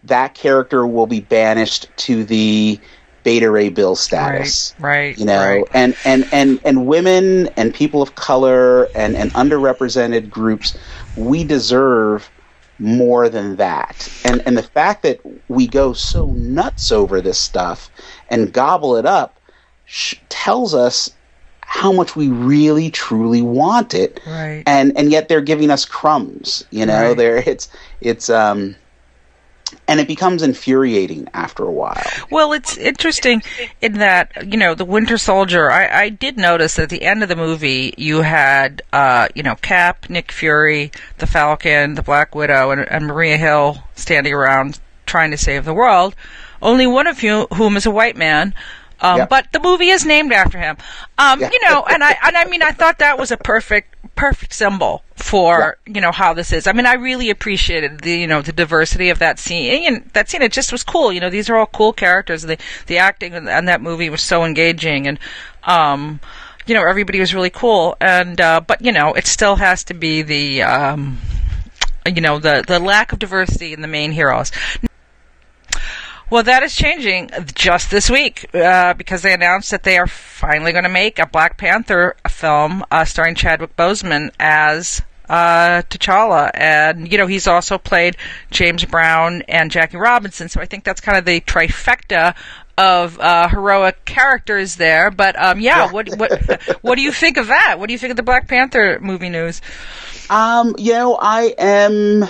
[0.08, 2.80] that character will be banished to the
[3.24, 5.64] beta ray bill status right, right you know right.
[5.74, 10.76] and and and and women and people of color and and underrepresented groups
[11.14, 12.30] we deserve
[12.78, 17.90] more than that and and the fact that we go so nuts over this stuff
[18.28, 19.40] and gobble it up
[19.84, 21.10] sh- tells us
[21.62, 26.64] how much we really truly want it right and and yet they're giving us crumbs
[26.70, 27.16] you know right.
[27.16, 27.68] there it's
[28.00, 28.74] it's um
[29.88, 32.00] and it becomes infuriating after a while.
[32.30, 33.42] Well, it's interesting
[33.80, 35.70] in that you know the Winter Soldier.
[35.70, 39.56] I, I did notice at the end of the movie you had uh, you know
[39.56, 45.30] Cap, Nick Fury, the Falcon, the Black Widow, and, and Maria Hill standing around trying
[45.30, 46.14] to save the world.
[46.60, 48.52] Only one of you, whom is a white man,
[49.00, 49.28] um, yep.
[49.28, 50.76] But the movie is named after him.
[51.18, 51.50] Um, yeah.
[51.52, 55.04] You know, and I and I mean, I thought that was a perfect perfect symbol
[55.14, 55.94] for yeah.
[55.94, 56.66] you know how this is.
[56.66, 59.86] I mean, I really appreciated the you know the diversity of that scene.
[59.86, 61.12] And that scene, it just was cool.
[61.12, 62.42] You know, these are all cool characters.
[62.42, 65.20] The the acting in, that movie was so engaging, and
[65.62, 66.18] um,
[66.66, 67.96] you know, everybody was really cool.
[68.00, 71.18] And uh, but you know, it still has to be the um,
[72.04, 74.50] you know the the lack of diversity in the main heroes.
[76.30, 80.72] Well, that is changing just this week uh, because they announced that they are finally
[80.72, 87.10] going to make a Black Panther film uh, starring Chadwick Boseman as uh, T'Challa, and
[87.10, 88.16] you know he's also played
[88.50, 92.34] James Brown and Jackie Robinson, so I think that's kind of the trifecta
[92.76, 95.10] of uh, heroic characters there.
[95.10, 95.92] But um, yeah, yeah.
[95.92, 97.78] what what what do you think of that?
[97.78, 99.60] What do you think of the Black Panther movie news?
[100.30, 102.28] Um, you know, I am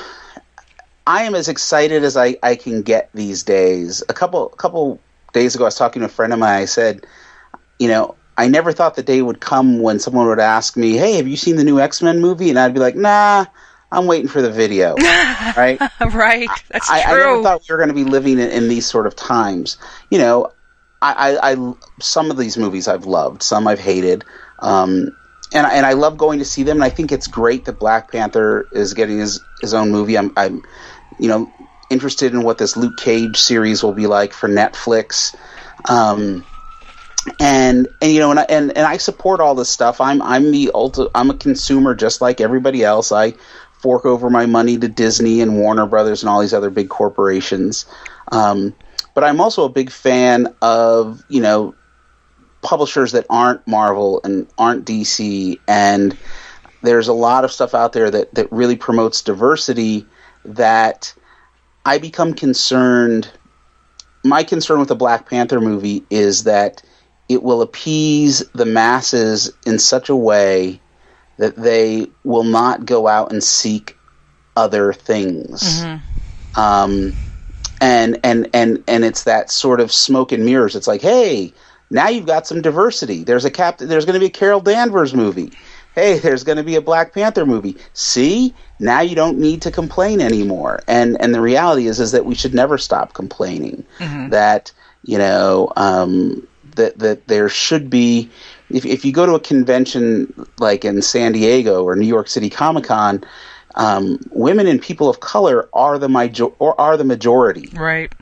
[1.09, 4.05] I am as excited as I, I can get these days.
[4.11, 5.01] A couple a couple
[5.33, 6.61] days ago, I was talking to a friend of mine.
[6.61, 7.07] I said,
[7.79, 11.15] you know, I never thought the day would come when someone would ask me, "Hey,
[11.15, 13.47] have you seen the new X Men movie?" And I'd be like, "Nah."
[13.91, 14.97] I'm waiting for the video,
[15.57, 15.81] right?
[16.13, 16.51] right.
[16.69, 17.11] That's I, true.
[17.11, 19.79] I never thought we were going to be living in, in, these sort of times.
[20.11, 20.53] You know,
[21.01, 24.27] I, I, I, some of these movies I've loved, some I've hated,
[24.59, 25.17] um,
[25.55, 26.77] and and I love going to see them.
[26.77, 30.19] And I think it's great that Black Panther is getting his his own movie.
[30.19, 30.63] I'm, I'm
[31.19, 31.51] you know,
[31.91, 35.35] interested in what this Luke Cage series will be like for Netflix.
[35.89, 36.45] Um,
[37.41, 40.01] and and you know and I, and and I support all this stuff.
[40.01, 43.13] I'm I'm the ulti- I'm a consumer just like everybody else.
[43.13, 43.35] I
[43.81, 47.87] fork over my money to Disney and Warner Brothers and all these other big corporations.
[48.33, 48.75] Um,
[49.15, 51.75] but I'm also a big fan of you know
[52.63, 56.17] publishers that aren't Marvel and aren't DC, and
[56.83, 60.07] there's a lot of stuff out there that that really promotes diversity.
[60.45, 61.15] That
[61.85, 63.31] I become concerned.
[64.25, 66.83] My concern with the Black Panther movie is that
[67.29, 70.81] it will appease the masses in such a way
[71.37, 73.97] that they will not go out and seek
[74.57, 75.83] other things.
[75.83, 76.61] Mm-hmm.
[76.61, 77.13] Um,
[77.81, 80.75] and and and and it's that sort of smoke and mirrors.
[80.75, 81.53] It's like, hey,
[81.91, 83.23] now you've got some diversity.
[83.25, 83.79] There's a cap.
[83.79, 85.53] There's going to be a Carol Danvers movie.
[85.99, 87.77] Hey, there's going to be a Black Panther movie.
[87.93, 90.81] See, now you don't need to complain anymore.
[90.87, 93.85] And and the reality is is that we should never stop complaining.
[93.99, 94.31] Mm-hmm.
[94.31, 98.31] That you know um, that that there should be.
[98.71, 102.49] If if you go to a convention like in San Diego or New York City
[102.49, 103.25] Comic Con,
[103.75, 107.71] um, women and people of color are the major or are the majority.
[107.75, 108.13] Right.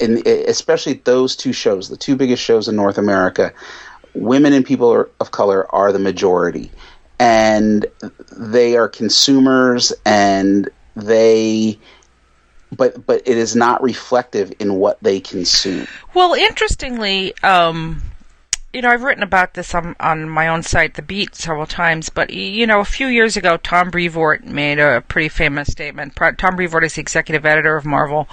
[0.00, 3.52] In, especially those two shows, the two biggest shows in North America,
[4.14, 6.70] women and people of color are the majority,
[7.20, 7.84] and
[8.32, 11.78] they are consumers, and they,
[12.74, 15.86] but but it is not reflective in what they consume.
[16.14, 18.02] Well, interestingly, um,
[18.72, 22.08] you know, I've written about this on on my own site, The Beat, several times.
[22.08, 26.16] But you know, a few years ago, Tom Brevoort made a pretty famous statement.
[26.16, 28.28] Tom Brevoort is the executive editor of Marvel,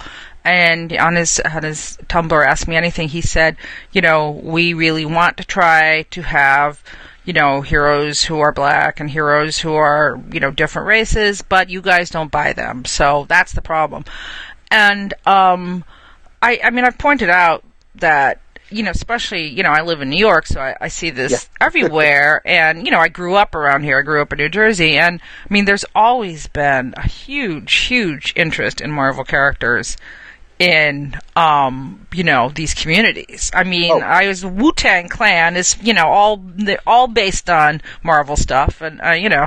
[0.46, 3.58] and on his on his Tumblr, Ask Me Anything, he said,
[3.92, 6.82] you know, we really want to try to have
[7.28, 11.68] you know, heroes who are black and heroes who are, you know, different races, but
[11.68, 12.86] you guys don't buy them.
[12.86, 14.06] So that's the problem.
[14.70, 15.84] And um
[16.40, 17.64] I I mean I've pointed out
[17.96, 21.10] that you know, especially, you know, I live in New York, so I, I see
[21.10, 21.38] this yeah.
[21.66, 22.40] everywhere.
[22.46, 23.98] and, you know, I grew up around here.
[23.98, 24.98] I grew up in New Jersey.
[24.98, 29.96] And, I mean, there's always been a huge, huge interest in Marvel characters
[30.58, 33.50] in, um, you know, these communities.
[33.54, 34.00] I mean, oh.
[34.00, 36.44] I was Wu Tang Clan is, you know, all,
[36.86, 38.80] all based on Marvel stuff.
[38.80, 39.46] And, uh, you know,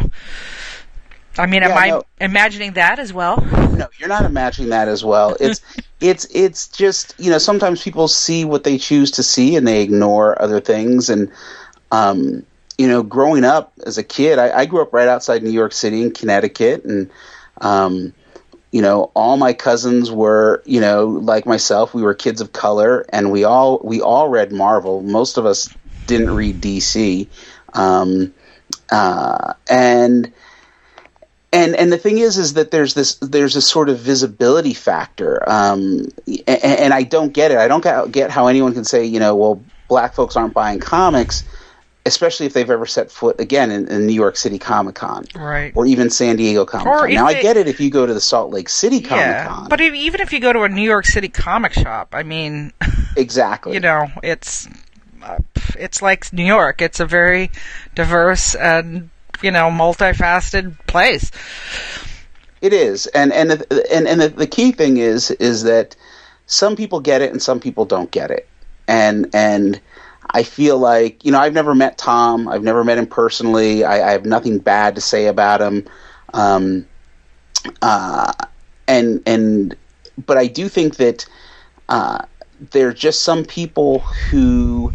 [1.38, 3.38] I mean, yeah, am I imagining that as well?
[3.38, 5.36] No, you're not imagining that as well.
[5.39, 5.62] It's
[6.02, 9.82] it's it's just you know sometimes people see what they choose to see and they
[9.82, 11.32] ignore other things and
[11.91, 12.45] um,
[12.78, 15.74] you know growing up as a kid, I, I, grew up right outside New York
[15.74, 17.10] City in Connecticut and.
[17.60, 18.13] Um,
[18.72, 23.06] you know, all my cousins were, you know, like myself, we were kids of color,
[23.10, 25.02] and we all we all read Marvel.
[25.02, 25.70] Most of us
[26.08, 27.28] didn't read DC,
[27.74, 28.34] um,
[28.90, 30.32] uh, and
[31.52, 35.48] and and the thing is is that there's this there's a sort of visibility factor.
[35.50, 36.08] Um,
[36.48, 37.58] and, and, I don't get it.
[37.58, 41.44] I don't get how anyone can say you know well black folks aren't buying comics
[42.06, 45.72] especially if they've ever set foot again in, in New York City Comic Con right.
[45.76, 48.22] Or even San Diego Comic Con now I get it if you go to the
[48.22, 50.82] Salt Lake City Comic Con yeah, but if, even if you go to a New
[50.82, 52.74] York City comic shop I mean
[53.18, 53.74] exactly.
[53.74, 54.68] you know it's
[55.24, 55.38] uh,
[55.78, 56.82] it's like New York.
[56.82, 57.52] It's a very
[57.96, 59.10] diverse and
[59.42, 61.32] you know multifaceted place.
[62.62, 63.52] It is, and and
[63.92, 65.96] and and the, the key thing is is that
[66.46, 68.48] some people get it and some people don't get it,
[68.88, 69.80] and and
[70.30, 73.84] I feel like you know I've never met Tom, I've never met him personally.
[73.84, 75.88] I, I have nothing bad to say about him,
[76.34, 76.88] um,
[77.82, 78.34] uh,
[78.88, 79.76] and and
[80.26, 81.26] but I do think that
[81.90, 82.26] uh,
[82.72, 84.00] there are just some people
[84.32, 84.94] who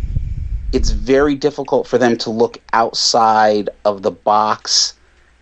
[0.72, 4.94] it's very difficult for them to look outside of the box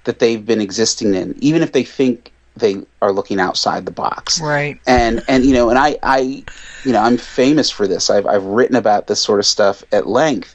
[0.05, 4.41] that they've been existing in, even if they think they are looking outside the box.
[4.41, 4.81] Right.
[4.87, 6.45] And and you know, and I I
[6.85, 8.11] you know, I'm famous for this.
[8.11, 10.55] I've I've written about this sort of stuff at length.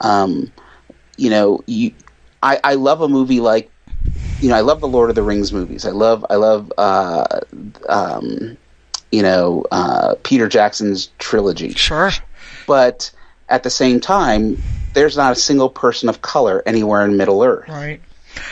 [0.00, 0.52] Um,
[1.16, 1.92] you know, you
[2.42, 3.70] I I love a movie like
[4.40, 5.84] you know, I love the Lord of the Rings movies.
[5.84, 7.40] I love I love uh
[7.88, 8.56] um
[9.10, 11.72] you know, uh Peter Jackson's trilogy.
[11.72, 12.10] Sure.
[12.66, 13.10] But
[13.48, 14.58] at the same time,
[14.94, 17.68] there's not a single person of color anywhere in Middle Earth.
[17.68, 18.00] Right.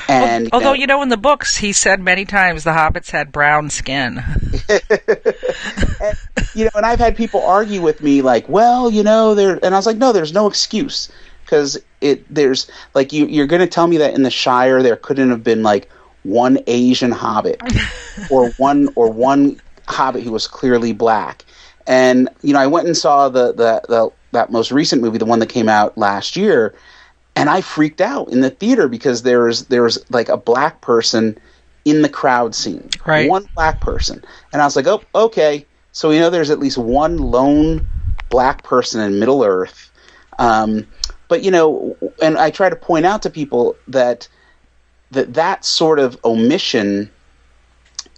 [0.09, 3.71] And although you know, in the books he said many times the hobbits had brown
[3.71, 4.19] skin.
[4.69, 6.19] and,
[6.55, 9.75] you know, and I've had people argue with me like, well, you know, there, and
[9.75, 11.11] I was like, no, there's no excuse
[11.45, 14.97] because it there's like you you're going to tell me that in the Shire there
[14.97, 15.89] couldn't have been like
[16.25, 17.61] one Asian hobbit
[18.31, 21.45] or one or one hobbit who was clearly black.
[21.87, 25.25] And you know, I went and saw the the, the that most recent movie, the
[25.25, 26.75] one that came out last year,
[27.37, 30.81] and I freaked out in the theater because there was there was like a black
[30.81, 31.39] person
[31.85, 32.91] in the crowd scene.
[33.07, 33.29] Right.
[33.29, 34.25] One black person.
[34.53, 35.67] And I was like, oh, okay.
[35.93, 37.87] So we know there's at least one lone
[38.29, 39.93] black person in Middle Earth.
[40.39, 40.87] Um,
[41.29, 44.29] but you know, and I try to point out to people that
[45.11, 47.11] that that sort of omission,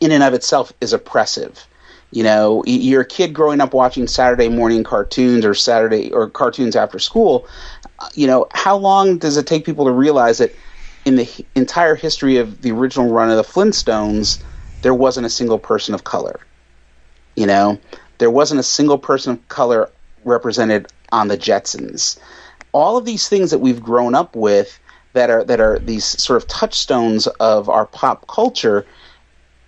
[0.00, 1.66] in and of itself, is oppressive.
[2.10, 6.74] You know, you're a kid growing up watching Saturday morning cartoons or Saturday or cartoons
[6.74, 7.46] after school.
[8.14, 10.54] You know, how long does it take people to realize that
[11.04, 14.42] in the entire history of the original run of the Flintstones,
[14.82, 16.40] there wasn't a single person of color?
[17.34, 17.78] You know,
[18.18, 19.90] there wasn't a single person of color
[20.24, 22.18] represented on the Jetsons.
[22.72, 24.78] All of these things that we've grown up with
[25.12, 28.84] that are that are these sort of touchstones of our pop culture,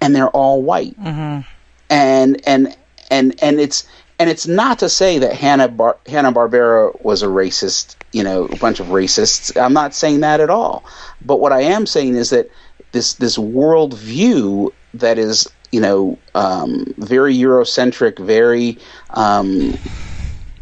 [0.01, 1.01] and they're all white.
[1.01, 1.41] Mm-hmm.
[1.89, 2.76] And and
[3.11, 3.87] and and it's
[4.20, 8.44] and it's not to say that Hanna Bar- Hanna Barbera was a racist, you know,
[8.44, 9.58] a bunch of racists.
[9.60, 10.84] I'm not saying that at all.
[11.22, 12.50] But what I am saying is that
[12.92, 18.78] this this world view that is you know um, very Eurocentric, very
[19.10, 19.80] um,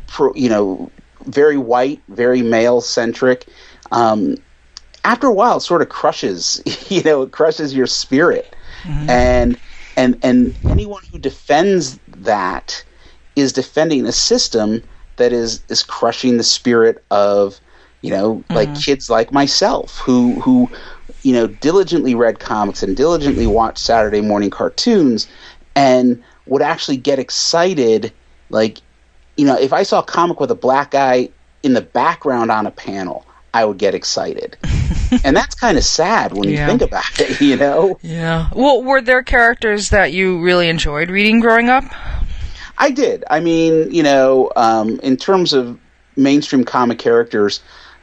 [0.07, 0.93] pro, you know
[1.27, 3.49] very white, very male centric.
[3.91, 4.37] Um,
[5.05, 8.55] after a while, it sort of crushes you know it crushes your spirit,
[8.85, 9.11] Mm-hmm.
[9.11, 9.61] and
[9.97, 12.85] and and anyone who defends that
[13.39, 14.83] is defending a system
[15.17, 17.61] that is is crushing the spirit of
[18.03, 18.81] you know like mm-hmm.
[18.81, 20.71] kids like myself who who
[21.23, 25.29] you know diligently read comics and diligently watched Saturday morning cartoons
[25.75, 28.13] and would actually get excited
[28.51, 28.79] like
[29.37, 31.29] you know if I saw a comic with a black guy
[31.63, 34.57] in the background on a panel I would get excited
[35.25, 36.61] and that's kind of sad when Yeah.
[36.61, 38.49] you think about it you know Yeah.
[38.55, 41.85] Well, were there characters that you really enjoyed reading growing up?
[42.79, 43.25] I did.
[43.29, 45.79] I mean, you know, um, in terms of
[46.17, 47.61] mainstream comic characters,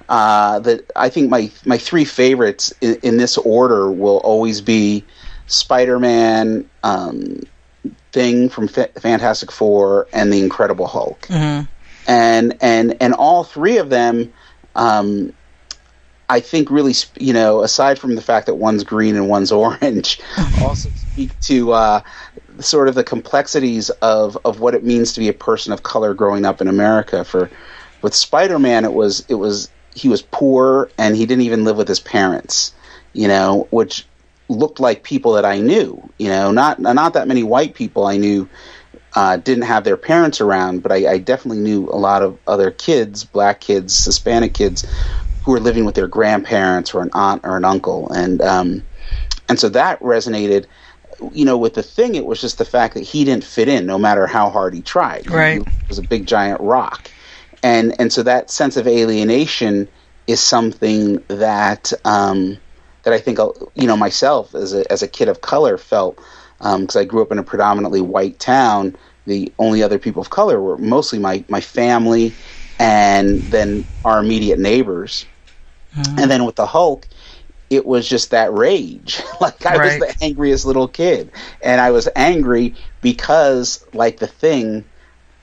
[0.09, 5.03] uh, that I think my my three favorites in, in this order will always be
[5.47, 7.41] Spider-Man, um,
[8.11, 11.21] Thing from Fa- Fantastic Four, and the Incredible Hulk.
[11.27, 11.65] Mm-hmm.
[12.07, 14.31] And and and all three of them.
[14.75, 15.33] Um,
[16.27, 20.19] I think really, you know, aside from the fact that one's green and one's orange,
[20.61, 22.01] also speak to uh,
[22.59, 26.13] sort of the complexities of, of what it means to be a person of color
[26.13, 27.23] growing up in America.
[27.23, 27.49] For
[28.01, 31.87] with Spider-Man, it was it was he was poor and he didn't even live with
[31.87, 32.73] his parents,
[33.13, 34.05] you know, which
[34.47, 36.09] looked like people that I knew.
[36.17, 38.47] You know, not not that many white people I knew
[39.15, 42.69] uh, didn't have their parents around, but I, I definitely knew a lot of other
[42.69, 44.85] kids, black kids, Hispanic kids,
[45.43, 48.83] who were living with their grandparents or an aunt or an uncle, and um,
[49.47, 50.65] and so that resonated.
[51.33, 53.85] You know, with the thing, it was just the fact that he didn't fit in,
[53.85, 55.29] no matter how hard he tried.
[55.29, 55.65] Right.
[55.65, 57.09] He was a big giant rock,
[57.63, 59.87] and and so that sense of alienation
[60.27, 62.57] is something that um,
[63.03, 66.19] that I think uh, you know myself as a as a kid of color felt
[66.61, 68.95] um, because I grew up in a predominantly white town.
[69.25, 72.33] The only other people of color were mostly my my family,
[72.79, 75.25] and then our immediate neighbors.
[75.95, 76.19] Mm-hmm.
[76.19, 77.07] And then with the Hulk,
[77.69, 79.21] it was just that rage.
[79.41, 79.99] like I Right.
[80.01, 84.85] was the angriest little kid, and I was angry because, like the thing,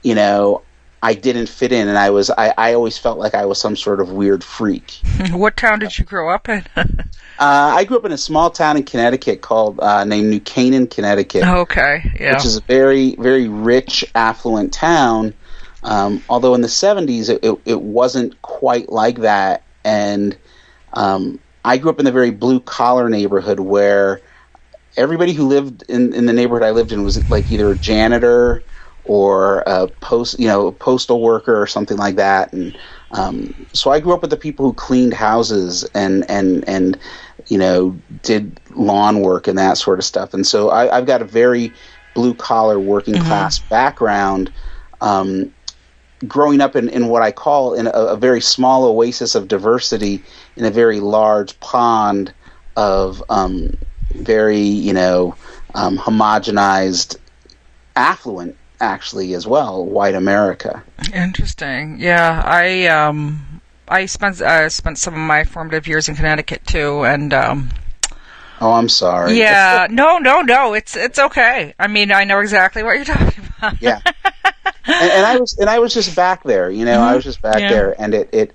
[0.03, 0.63] you know,
[1.03, 3.77] I didn't fit in, and I was I, I always felt like I was some
[3.77, 5.01] sort of weird freak.
[5.33, 6.65] What town did you grow up in?
[7.39, 10.87] Uh, I grew up in a small town in Connecticut called uh, named New Canaan,
[10.87, 12.13] Connecticut, okay.
[12.21, 12.35] Yeah.
[12.37, 15.35] which is a very very rich, affluent town.
[15.83, 20.37] Um, although in the '70s it, it, it wasn't quite like that, and
[20.93, 24.23] um, I grew up in a very blue collar neighborhood where
[24.97, 28.65] everybody who lived in, in the neighborhood I lived in was like either a janitor
[29.05, 32.53] or a post, you know, a postal worker or something like that.
[32.53, 32.77] And
[33.11, 36.99] um, so I grew up with the people who cleaned houses and and and
[37.49, 40.35] you know did lawn work and that sort of stuff.
[40.35, 41.75] And so I, I've got a very
[42.15, 44.53] blue collar working class background.
[45.01, 45.53] Um,
[46.29, 50.23] growing up in, in what I call in a, a very small oasis of diversity
[50.57, 52.33] in a very large pond
[52.77, 53.77] of um,
[54.15, 55.35] very you know
[55.75, 57.17] um, homogenized
[57.97, 60.83] affluent actually as well white America.
[61.15, 61.99] Interesting.
[62.01, 67.05] Yeah, I um I spent uh, spent some of my formative years in Connecticut too,
[67.05, 67.71] and um
[68.61, 69.37] Oh, I'm sorry.
[69.39, 71.75] yeah, no, no, no, it's it's okay.
[71.79, 73.81] I mean, I know exactly what you're talking about.
[73.83, 74.01] yeah.
[74.87, 77.43] and, and I was and I was just back there, you know, I was just
[77.43, 77.69] back Yeah.
[77.71, 78.53] there, and it, it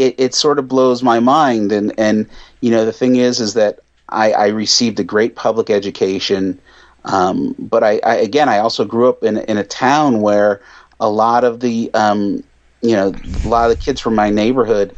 [0.00, 1.72] it it sort of blows my mind.
[1.72, 2.30] And and
[2.62, 3.80] you know, the thing is, is that
[4.10, 6.62] I, I received a great public education,
[7.06, 10.62] um, but I, I again, I also grew up in in a town where
[11.00, 12.44] a lot of the um,
[12.82, 14.88] you know a lot of the kids from my neighborhood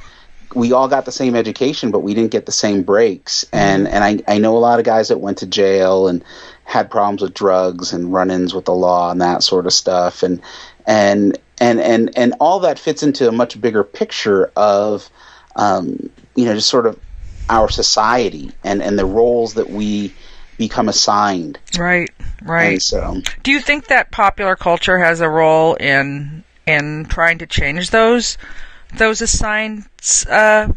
[0.54, 3.44] we all got the same education, but we didn't get the same breaks.
[3.52, 6.24] And and I I know a lot of guys that went to jail and
[6.64, 10.24] had problems with drugs and run-ins with the law and that sort of stuff.
[10.24, 10.42] And
[10.86, 15.08] and and and and all that fits into a much bigger picture of
[15.56, 16.98] um, you know just sort of
[17.48, 20.12] our society and and the roles that we
[20.58, 21.58] become assigned.
[21.78, 22.10] Right,
[22.42, 22.72] right.
[22.72, 27.46] And so, Do you think that popular culture has a role in in trying to
[27.46, 28.38] change those
[28.94, 29.86] those assigned
[30.28, 30.68] uh,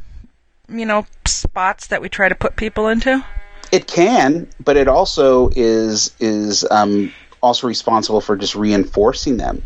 [0.69, 3.23] you know spots that we try to put people into?
[3.71, 9.61] It can, but it also is is um, also responsible for just reinforcing them.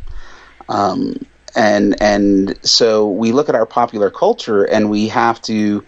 [0.69, 1.15] Um,
[1.55, 5.83] and and so we look at our popular culture, and we have to,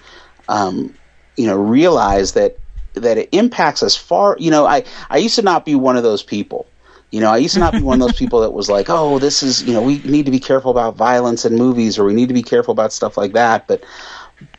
[0.49, 0.97] um,
[1.37, 2.57] you know, realize that
[2.95, 4.35] that it impacts us far.
[4.39, 6.67] You know, I I used to not be one of those people.
[7.11, 9.19] You know, I used to not be one of those people that was like, oh,
[9.19, 12.13] this is, you know, we need to be careful about violence in movies or we
[12.13, 13.67] need to be careful about stuff like that.
[13.67, 13.83] But,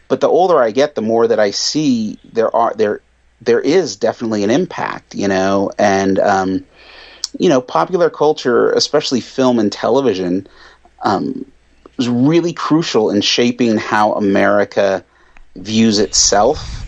[0.08, 3.00] but the older I get, the more that I see there are there
[3.40, 6.66] there is definitely an impact, you know, and um,
[7.38, 10.46] you know, popular culture, especially film and television,
[11.04, 11.50] um,
[11.98, 15.04] was really crucial in shaping how America
[15.56, 16.86] views itself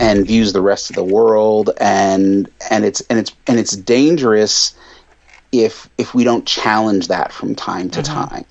[0.00, 4.74] and views the rest of the world, and and it's and it's and it's dangerous
[5.52, 8.44] if if we don't challenge that from time to time.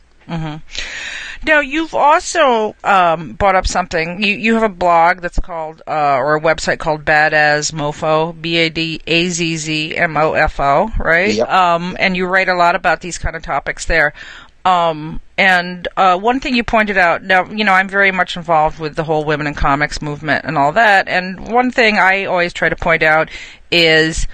[1.44, 4.22] Now, you've also um, brought up something.
[4.22, 8.58] You you have a blog that's called, uh, or a website called Badazz Mofo, B
[8.58, 11.34] A D A Z Z M O F O, right?
[11.34, 11.50] Yep.
[11.50, 14.14] Um, and you write a lot about these kind of topics there.
[14.64, 18.78] Um, and uh, one thing you pointed out, now you know I'm very much involved
[18.78, 21.08] with the whole women in comics movement and all that.
[21.08, 23.30] And one thing I always try to point out
[23.72, 24.28] is,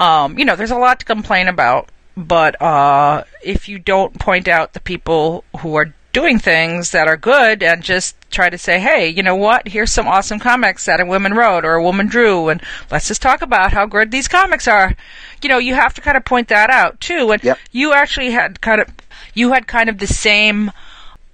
[0.00, 4.48] um, you know, there's a lot to complain about, but uh, if you don't point
[4.48, 8.80] out the people who are doing things that are good and just try to say,
[8.80, 9.68] hey, you know what?
[9.68, 13.22] Here's some awesome comics that a woman wrote or a woman drew, and let's just
[13.22, 14.94] talk about how good these comics are.
[15.42, 17.30] You know, you have to kind of point that out too.
[17.30, 17.58] And Yep.
[17.72, 18.88] you actually had kind of
[19.34, 20.72] you had kind of the same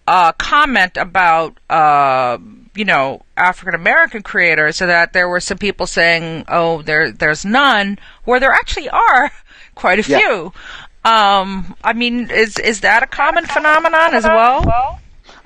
[0.07, 2.39] uh, comment about uh,
[2.74, 7.45] you know African American creators, so that there were some people saying, "Oh, there there's
[7.45, 9.33] none," where there actually are
[9.77, 10.18] quite a Yeah.
[10.18, 10.53] few.
[11.05, 14.99] Um, I mean, is is that a common phenomenon as well?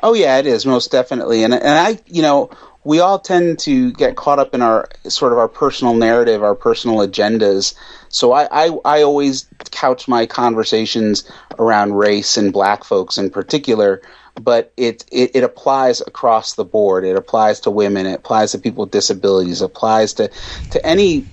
[0.03, 2.49] Oh yeah, it is most definitely, and and I, you know,
[2.85, 6.55] we all tend to get caught up in our sort of our personal narrative, our
[6.55, 7.75] personal agendas.
[8.09, 14.01] So I, I, I always couch my conversations around race and black folks in particular,
[14.41, 17.05] but it, it, it applies across the board.
[17.05, 18.07] It applies to women.
[18.07, 19.61] It applies to people with disabilities.
[19.61, 20.31] It applies to
[20.71, 21.27] to any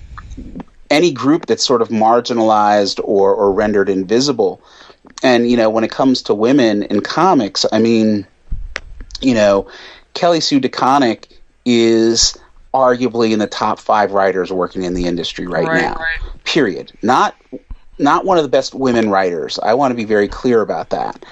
[0.90, 4.60] any group that's sort of marginalized or, or rendered invisible.
[5.22, 8.26] And you know, when it comes to women in comics, I mean,
[9.20, 9.68] you know,
[10.14, 11.26] Kelly Sue DeConnick
[11.64, 12.36] is
[12.74, 15.94] arguably in the top five writers working in the industry right, Right, now.
[15.94, 16.44] right.
[16.44, 16.92] Period.
[17.02, 17.34] Not
[17.98, 19.58] not one of the best women writers.
[19.58, 21.24] I want to be very clear about that.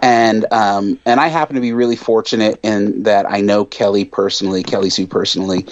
[0.00, 4.62] And um, and I happen to be really fortunate in that I know Kelly personally,
[4.62, 5.66] Kelly Sue personally,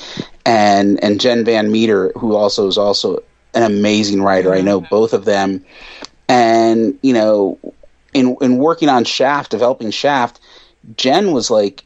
[0.44, 3.22] and and Jen Van Meter, who also is also
[3.54, 4.52] an amazing writer.
[4.52, 5.64] I know both of them,
[6.28, 7.58] and you know,
[8.12, 10.40] in in working on Shaft, developing Shaft,
[10.96, 11.84] Jen was like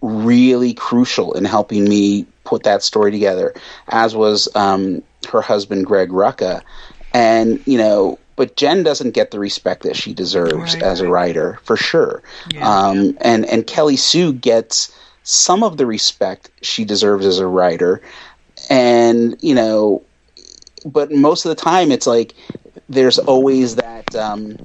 [0.00, 3.54] really crucial in helping me put that story together,
[3.88, 6.62] as was um, her husband Greg Rucka,
[7.12, 8.18] and you know.
[8.34, 12.22] But Jen doesn't get the respect that she deserves Right, as a writer, for sure.
[12.50, 12.66] Yeah.
[12.66, 18.00] um, and and Kelly Sue gets some of the respect she deserves as a writer,
[18.70, 20.02] and you know,
[20.84, 22.34] but most of the time it's like
[22.88, 24.56] there's always that um,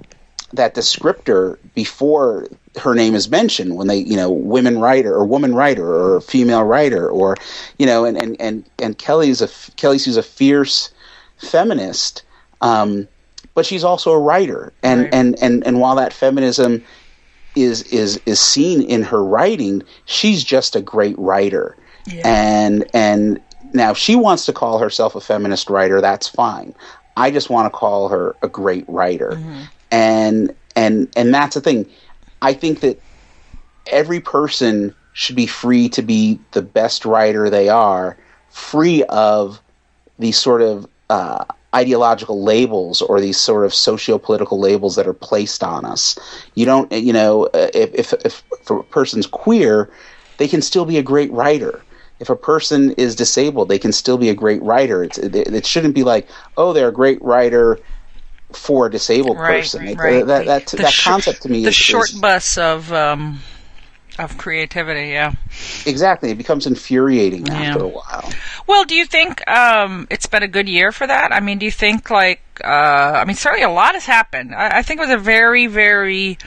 [0.54, 2.48] that descriptor before
[2.82, 6.64] her name is mentioned when they you know women writer or woman writer or female
[6.64, 7.36] writer or
[7.80, 10.90] you know and and and, and Kelly's a Kelly Sue's a fierce
[11.38, 12.24] feminist
[12.62, 13.08] um,
[13.54, 15.14] but she's also a writer and, Right.
[15.14, 16.84] and and and while that feminism
[17.56, 22.22] is is is seen in her writing she's just a great writer Yeah.
[22.26, 23.40] and and
[23.74, 26.74] now if she wants to call herself a feminist writer that's fine
[27.16, 29.32] i just want to call her a great writer
[29.92, 31.90] and and and that's the thing
[32.42, 33.00] i think that
[33.88, 38.18] every person should be free to be the best writer they are
[38.50, 39.62] free of
[40.20, 41.46] these sort of uh,
[41.76, 46.18] ideological labels or these sort of socio-political labels that are placed on us.
[46.56, 49.90] You don't, you know, uh, if, if, if a person's queer,
[50.38, 51.84] they can still be a great writer.
[52.20, 55.04] If a person is disabled, they can still be a great writer.
[55.04, 57.80] It's, it, it shouldn't be like, oh, they're a great writer
[58.54, 59.82] for a disabled Right, person.
[59.86, 60.26] right, It- right.
[60.26, 63.40] That, that, The that sh- concept to me the is, short is bus of um,
[64.18, 65.10] of creativity.
[65.10, 65.34] Yeah,
[65.86, 66.32] exactly.
[66.32, 67.70] It becomes infuriating Yeah.
[67.72, 68.32] after a while.
[68.66, 71.32] Well, do you think um, it's been a good year for that?
[71.32, 74.56] I mean, do you think like uh, I mean, certainly a lot has happened.
[74.56, 76.38] I, I think it was a very, very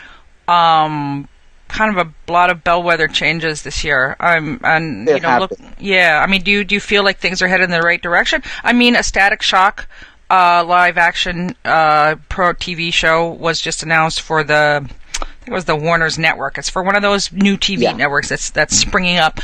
[0.49, 1.29] um,
[1.71, 4.17] kind of a lot of bellwether changes this year.
[4.21, 6.23] Um, and There you know, look, yeah.
[6.23, 8.43] I mean, do you do you feel like things are headed in the right direction?
[8.63, 9.87] I mean, a Static Shock
[10.31, 14.87] uh, live action uh, pro TV show was just announced for the.
[15.23, 16.59] I think it was the Warner's network.
[16.59, 17.93] It's for one of those new TV Yeah.
[17.93, 19.41] networks that's that's springing up.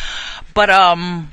[0.54, 1.32] But um,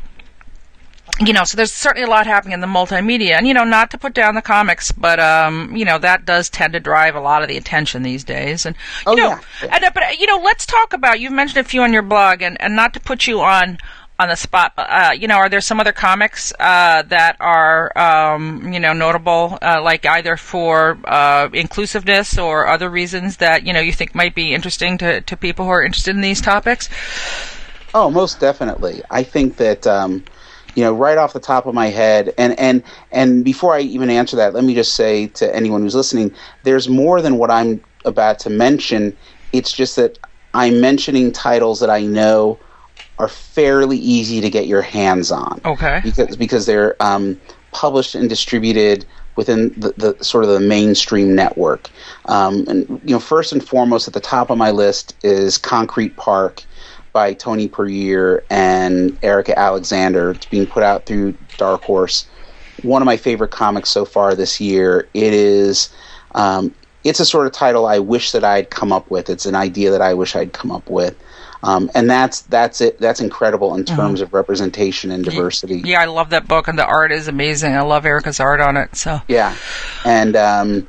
[1.19, 3.91] you know, so there's certainly a lot happening in the multimedia, and you know, not
[3.91, 7.19] to put down the comics, but um, you know, that does tend to drive a
[7.21, 8.65] lot of the attention these days.
[8.65, 8.75] And
[9.07, 9.69] you Oh, know, yeah.
[9.71, 11.19] and, uh, but uh, you know, let's talk about.
[11.19, 13.77] You've mentioned a few on your blog, and and not to put you on
[14.19, 17.95] on the spot, but uh, you know, are there some other comics uh, that are
[17.97, 23.73] um, you know notable, uh, like either for uh, inclusiveness or other reasons that you
[23.73, 26.89] know you think might be interesting to to people who are interested in these topics?
[27.93, 29.01] Oh, most definitely.
[29.09, 30.23] I think that um,
[30.75, 34.09] you know, right off the top of my head, and and and before I even
[34.09, 37.81] answer that, let me just say to anyone who's listening, there's more than what I'm
[38.05, 39.15] about to mention.
[39.51, 40.17] It's just that
[40.53, 42.59] I'm mentioning titles that I know
[43.19, 45.99] are fairly easy to get your hands on Okay.
[46.03, 47.39] because because they're um,
[47.71, 49.05] published and distributed
[49.35, 51.89] within the, the sort of the mainstream network.
[52.25, 56.17] Um, and you know, first and foremost, at the top of my list is Concrete
[56.17, 56.63] Park
[57.13, 60.31] by Tony Puryear and Erika Alexander.
[60.31, 62.27] It's being put out through Dark Horse.
[62.81, 65.07] One of my favorite comics so far this year.
[65.13, 65.89] It is.
[66.35, 69.29] Um, it's a sort of title I wish that I'd come up with.
[69.29, 71.15] It's an idea that I wish I'd come up with.
[71.61, 72.99] Um, and that's that's it.
[72.99, 75.81] That's incredible in terms of representation and diversity.
[75.85, 77.73] Yeah, I love that book, and the art is amazing.
[77.73, 78.97] I love Erika's art on it.
[78.97, 79.55] So Yeah,
[80.03, 80.87] and um,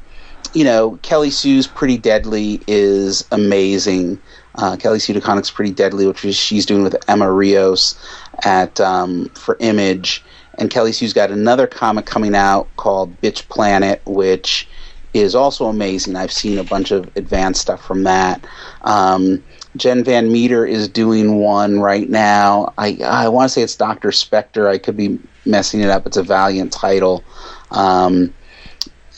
[0.52, 4.18] you know Kelly Sue's Pretty Deadly is amazing.
[4.56, 7.98] Uh, Kelly Sue DeConnick's Pretty Deadly, which is she's doing with Emma Rios
[8.44, 10.22] at um, for Image,
[10.58, 14.68] and Kelly Sue's got another comic coming out called Bitch Planet, which
[15.12, 16.16] is also amazing.
[16.16, 18.44] I've seen a bunch of advanced stuff from that.
[18.82, 19.42] Um,
[19.76, 22.72] Jen Van Meter is doing one right now.
[22.78, 24.68] I I want to say it's Doctor Spectre.
[24.68, 26.06] I could be messing it up.
[26.06, 27.24] It's a Valiant title.
[27.70, 28.32] Um,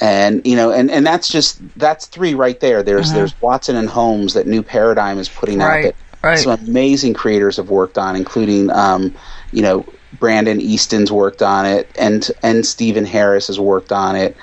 [0.01, 2.83] and you know, and, and that's just that's three right there.
[2.83, 6.39] There's there's Watson and Holmes that New Paradigm is putting out that right.
[6.39, 9.15] some amazing creators have worked on, including um,
[9.53, 9.87] you know
[10.19, 14.37] Brandon Easton's worked on it, and and Stephen Harris has worked on it.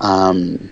[0.00, 0.70] Um,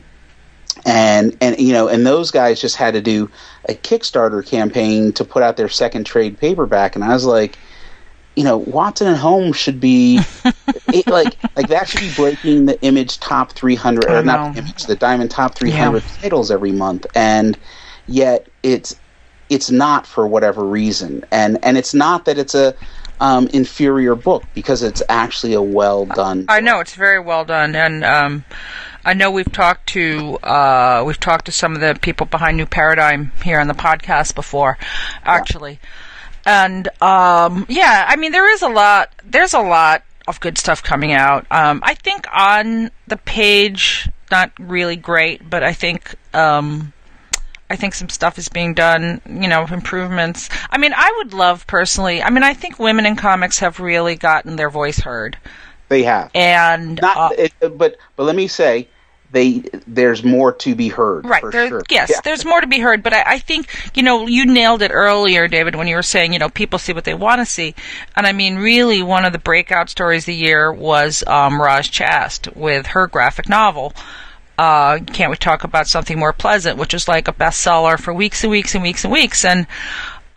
[0.86, 3.30] and and you know and those guys just had to do
[3.68, 7.58] a Kickstarter campaign to put out their second trade paperback, and I was like,
[8.38, 10.20] you know, Watson and Holmes should be
[10.94, 14.60] it, like like that should be breaking the Image top three hundred or not the
[14.60, 17.58] Image the Diamond top three hundred titles every month, and
[18.06, 18.94] yet it's
[19.50, 22.76] it's not for whatever reason, and and it's not that it's a
[23.18, 26.44] um, inferior book because it's actually a well done.
[26.48, 28.44] I know it's very well done, and um,
[29.04, 32.66] I know we've talked to uh, we've talked to some of the people behind New
[32.66, 34.78] Paradigm here on the podcast before,
[35.24, 35.80] actually,
[36.46, 39.10] and um, yeah, I mean there is a lot.
[39.24, 41.46] There's a lot of good stuff coming out.
[41.50, 46.14] Um, I think on the page, not really great, but I think.
[46.34, 46.92] Um,
[47.70, 50.48] I think some stuff is being done, you know, improvements.
[50.70, 54.16] I mean, I would love personally, I mean, I think women in comics have really
[54.16, 55.36] gotten their voice heard.
[55.90, 58.88] They have And not, uh, it, but but let me say,
[59.30, 61.26] they there's more to be heard.
[61.26, 61.40] Right.
[61.40, 61.82] for There, sure.
[61.90, 62.20] Yes, Yeah.
[62.24, 65.48] there's more to be heard, but I, I think you know you nailed it earlier,
[65.48, 67.74] David, when you were saying you know people see what they want to see,
[68.16, 71.88] and I mean really one of the breakout stories of the year was um, Roz
[71.88, 73.92] Chast with her graphic novel.
[74.58, 78.42] Uh, can't we talk about something more pleasant, which is like a bestseller for weeks
[78.42, 79.66] and weeks and weeks and weeks, and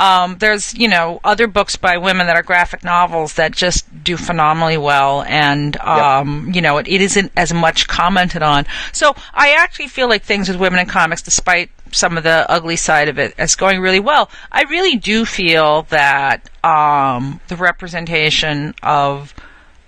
[0.01, 4.17] um, there's you know other books by women that are graphic novels that just do
[4.17, 8.65] phenomenally well, and um, you know it, it isn't as much commented on.
[8.91, 12.77] So I actually feel like things with women in comics, despite some of the ugly
[12.77, 14.31] side of it, is going really well.
[14.51, 19.35] I really do feel that um, the representation of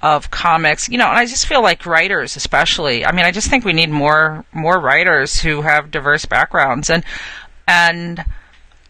[0.04, 3.04] of comics, you know, and I just feel like writers, especially.
[3.04, 7.04] I mean, I just think we need more more writers who have diverse backgrounds, and
[7.68, 8.24] and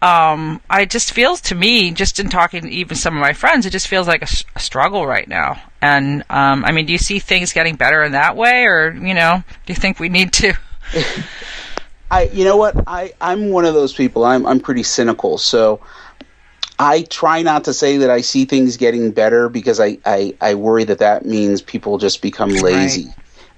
[0.04, 3.64] um, I just feels to me, just in talking to even some of my friends,
[3.64, 5.62] it just feels like a struggle right now.
[5.80, 9.14] And um, I mean, do you see things getting better in that way, or you
[9.14, 10.52] know, do you think we need to?
[12.10, 14.26] I you know what I I'm one of those people.
[14.26, 15.80] I'm I'm pretty cynical, so
[16.78, 20.54] I try not to say that I see things getting better because I I, I
[20.54, 23.08] worry that that means people just become lazy.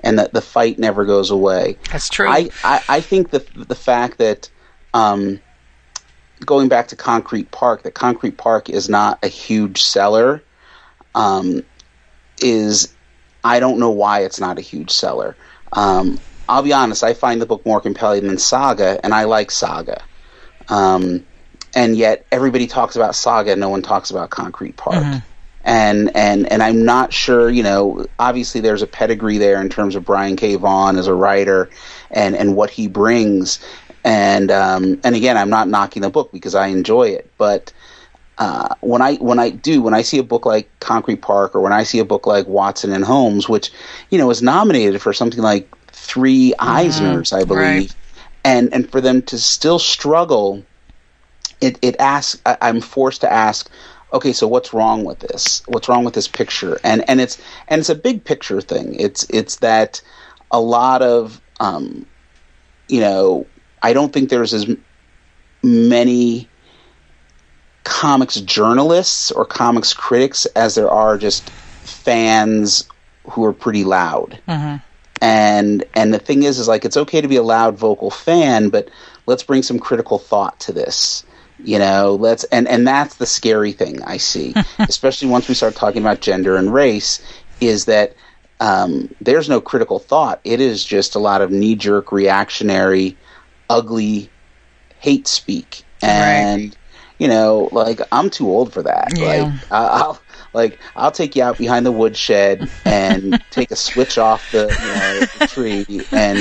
[0.01, 1.79] And that the fight never goes away.
[1.91, 2.29] That's true.
[2.29, 4.49] I, I, I think the the fact that
[4.95, 5.41] um,
[6.45, 10.43] going back to Concrete Park, that Concrete Park is not a huge seller.
[11.15, 11.63] Um,
[12.43, 12.95] is
[13.43, 15.37] I don't know why it's not a huge seller.
[15.73, 16.19] Um,
[16.49, 20.03] I'll be honest, I find the book more compelling than Saga, and I like Saga.
[20.69, 21.25] Um,
[21.75, 24.97] and yet everybody talks about Saga, and no one talks about Concrete Park.
[24.97, 25.19] Mm-hmm.
[25.65, 28.07] And, and and I'm not sure, you know.
[28.21, 30.55] Obviously, there's a pedigree there in terms of Brian K.
[30.55, 31.69] Vaughan as a writer,
[32.13, 33.59] and and what he brings.
[34.07, 37.73] And um, and again, I'm not knocking the book because I enjoy it, but
[38.39, 41.61] uh, when I when I do when I see a book like Concrete Park or
[41.61, 43.73] when I see a book like Watson and Holmes, which
[44.11, 46.69] you know was nominated for something like three mm-hmm.
[46.69, 47.95] Eisners, I believe, right.
[48.45, 50.63] and and for them to still struggle,
[51.61, 53.69] it it asks I, I'm forced to ask,
[54.13, 55.65] okay, so what's wrong with this?
[55.67, 56.79] What's wrong with this picture?
[56.85, 58.95] And and it's and it's a big picture thing.
[59.01, 60.01] It's it's that
[60.53, 62.07] a lot of um,
[62.89, 63.47] you know
[63.83, 64.67] I don't think there's as
[65.63, 66.49] many
[67.85, 72.89] comics journalists or comics critics as there are just fans
[73.31, 74.41] who are pretty loud.
[74.49, 74.77] Mm-hmm.
[75.23, 78.69] And and the thing is, is like it's okay to be a loud vocal fan,
[78.69, 78.91] but
[79.27, 81.25] let's bring some critical thought to this.
[81.59, 85.75] You know, let's and and that's the scary thing I see, especially once we start
[85.75, 87.23] talking about gender and race,
[87.61, 88.15] is that
[88.61, 90.41] um, there's no critical thought.
[90.45, 93.17] It is just a lot of knee jerk, reactionary,
[93.69, 94.31] ugly
[94.99, 96.63] hate speak, and.
[96.63, 96.79] Right
[97.19, 99.09] you know, like I'm too old for that.
[99.17, 99.27] Yeah.
[99.27, 100.21] Like I'll
[100.53, 104.67] like I'll take you out behind the woodshed and take a switch off the, you
[104.69, 106.39] know, the tree and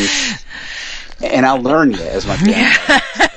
[1.33, 3.27] and I'll learn you as my yeah.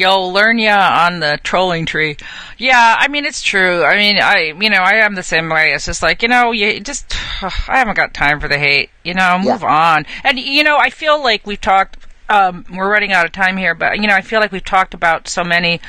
[0.00, 2.16] Yo, learn ya on the trolling tree.
[2.56, 3.84] Yeah, I mean it's true.
[3.84, 5.72] I mean, I you know I am the same way.
[5.72, 8.88] It's just like you know you just I haven't got time for the hate.
[9.04, 9.94] You know, move yeah.
[9.94, 10.06] on.
[10.24, 11.98] And you know I feel like we've talked
[12.30, 14.94] um, we're running out of time here, but you know, I feel like we've talked
[14.94, 15.80] about so many.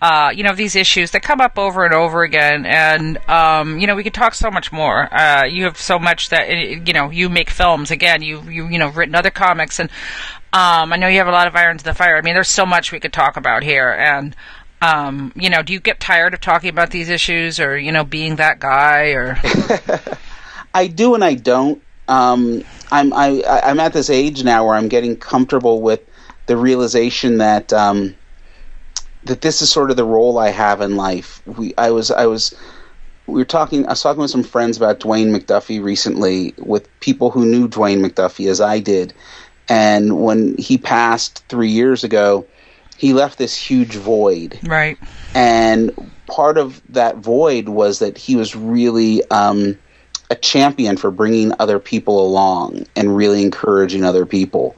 [0.00, 3.86] Uh, you know these issues that come up over and over again, and um, you
[3.88, 5.12] know we could talk so much more.
[5.12, 8.22] Uh, you have so much that you know you make films again.
[8.22, 9.90] You you you know written other comics, and
[10.52, 12.16] um, I know you have a lot of irons in the fire.
[12.16, 14.34] I mean, there's so much we could talk about here, and
[14.80, 18.04] um, you know, do you get tired of talking about these issues, or you know,
[18.04, 19.38] being that guy, or?
[20.74, 21.82] I do and I don't.
[22.06, 26.00] Um, I'm I, I'm at this age now where I'm getting comfortable with
[26.46, 28.14] the realization that um,
[29.24, 31.42] that this is sort of the role I have in life.
[31.46, 32.54] We I was I was
[33.26, 37.30] we were talking I was talking with some friends about Dwayne McDuffie recently with people
[37.30, 39.12] who knew Dwayne McDuffie as I did.
[39.68, 42.46] And when he passed 3 years ago,
[42.96, 44.58] he left this huge void.
[44.64, 44.98] Right.
[45.34, 49.78] And part of that void was that he was really um,
[50.30, 54.76] a champion for bringing other people along and really encouraging other people.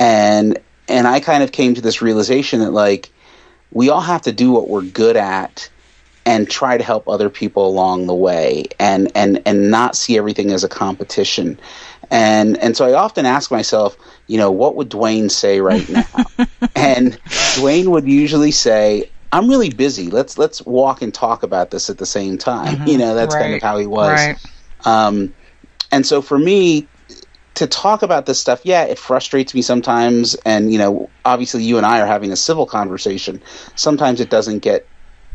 [0.00, 0.58] And
[0.88, 3.10] and I kind of came to this realization that like
[3.70, 5.68] we all have to do what we're good at
[6.24, 10.52] and try to help other people along the way and and and not see everything
[10.52, 11.58] as a competition.
[12.10, 13.96] And and so I often ask myself,
[14.26, 16.04] you know, what would Dwayne say right now?
[16.74, 17.12] and
[17.56, 20.10] Dwayne would usually say, I'm really busy.
[20.10, 22.76] Let's let's walk and talk about this at the same time.
[22.76, 22.88] Mm-hmm.
[22.88, 23.42] You know, that's right.
[23.42, 24.10] kind of how he was.
[24.10, 24.36] Right.
[24.84, 25.34] Um,
[25.90, 26.86] and so for me
[27.58, 30.36] to talk about this stuff, yeah, it frustrates me sometimes.
[30.46, 33.42] And, you know, obviously you and I are having a civil conversation.
[33.74, 34.86] Sometimes it doesn't get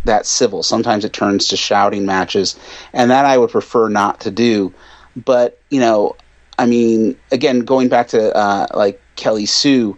[0.05, 0.63] that civil.
[0.63, 2.57] Sometimes it turns to shouting matches.
[2.93, 4.73] And that I would prefer not to do.
[5.17, 6.15] But, you know,
[6.57, 9.97] I mean, again, going back to uh, like Kelly Sue,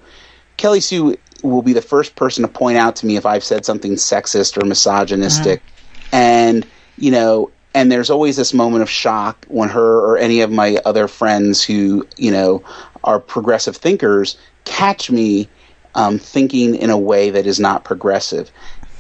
[0.58, 3.66] Kelly Sue will be the first person to point out to me if I've said
[3.66, 5.62] something sexist or misogynistic.
[5.62, 6.16] Mm-hmm.
[6.16, 10.50] And, you know, and there's always this moment of shock when her or any of
[10.50, 12.64] my other friends who you know
[13.04, 15.48] are progressive thinkers catch me
[15.94, 18.50] um, thinking in a way that is not progressive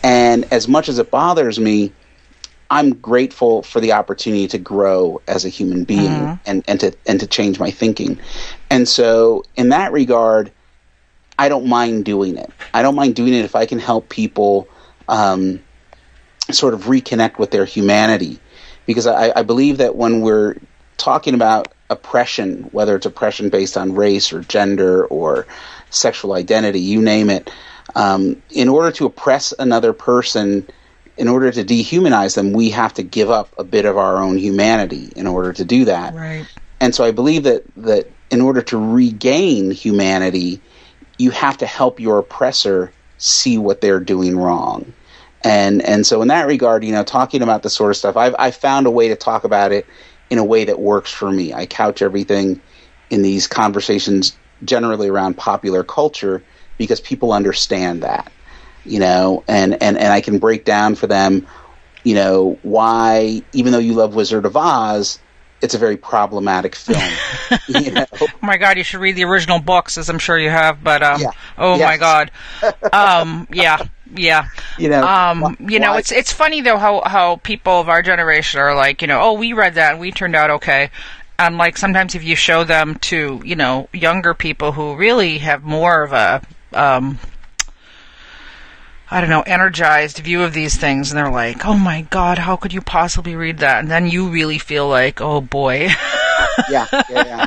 [0.04, 1.92] and as much as it bothers me
[2.70, 6.36] i'm grateful for the opportunity to grow as a human being mm-hmm.
[6.46, 8.20] and, and to and to change my thinking.
[8.70, 10.52] And so in that regard
[11.38, 12.52] i don't mind doing it.
[12.74, 14.68] I don't mind doing it if i can help people
[15.08, 15.62] um,
[16.52, 18.40] sort of reconnect with their humanity.
[18.86, 20.58] Because I, I believe that when we're
[20.98, 25.48] talking about oppression, whether it's oppression based on race or gender or
[25.90, 27.52] sexual identity, you name it,
[27.96, 30.68] um, in order to oppress another person,
[31.18, 34.38] in order to dehumanize them, we have to give up a bit of our own
[34.38, 36.14] humanity in order to do that.
[36.14, 36.46] Right.
[36.80, 40.62] And so I believe that that in order to regain humanity,
[41.18, 44.94] you have to help your oppressor see what they're doing wrong
[45.46, 48.36] and and so in that regard, you know, talking about this sort of stuff, I've
[48.40, 49.86] I found a way to talk about it
[50.32, 51.54] in a way that works for me.
[51.54, 52.60] I couch everything
[53.12, 56.44] in these conversations generally around popular culture
[56.80, 58.32] because people understand that,
[58.86, 61.48] you know, and, and, and I can break down for them,
[62.04, 65.20] you know, why, even though you love Wizard of Oz,
[65.62, 67.02] it's a very problematic film.
[67.68, 68.06] you know?
[68.22, 70.84] Oh my God, you should read the original books, as I'm sure you have.
[70.84, 71.32] But um, Yeah.
[71.58, 71.88] oh Yes.
[71.88, 72.32] my God,
[72.94, 73.80] um, yeah,
[74.14, 74.48] yeah.
[74.78, 78.02] You know, um, you know, why- it's it's funny though how how people of our
[78.02, 80.92] generation are like, you know, oh, we read that and we turned out okay.
[81.40, 85.64] And like sometimes if you show them to you know younger people who really have
[85.64, 86.42] more of a
[86.74, 87.18] um,
[89.16, 92.58] I don't know, energized view of these things, and they're like, "Oh my God, how
[92.58, 95.88] could you possibly read that?" And then you really feel like, "Oh boy."
[96.70, 97.46] yeah, yeah, yeah.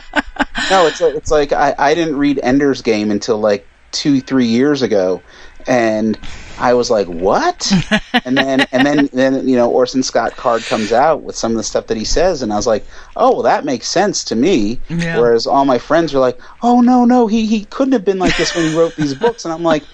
[0.70, 4.80] No, it's it's like I, I didn't read Ender's Game until like two, three years
[4.80, 5.20] ago,
[5.66, 6.18] and
[6.58, 7.70] I was like, "What?"
[8.24, 11.56] and then and then then you know Orson Scott Card comes out with some of
[11.56, 12.84] the stuff that he says, and I was like,
[13.16, 15.18] "Oh, well, that makes sense to me." Yeah.
[15.18, 18.36] Whereas all my friends were like, "Oh no, no, he he couldn't have been like
[18.36, 19.84] this when he wrote these books," and I'm like.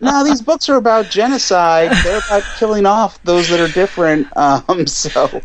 [0.00, 1.92] No, these books are about genocide.
[2.02, 4.26] They're about killing off those that are different.
[4.36, 5.40] Um, so,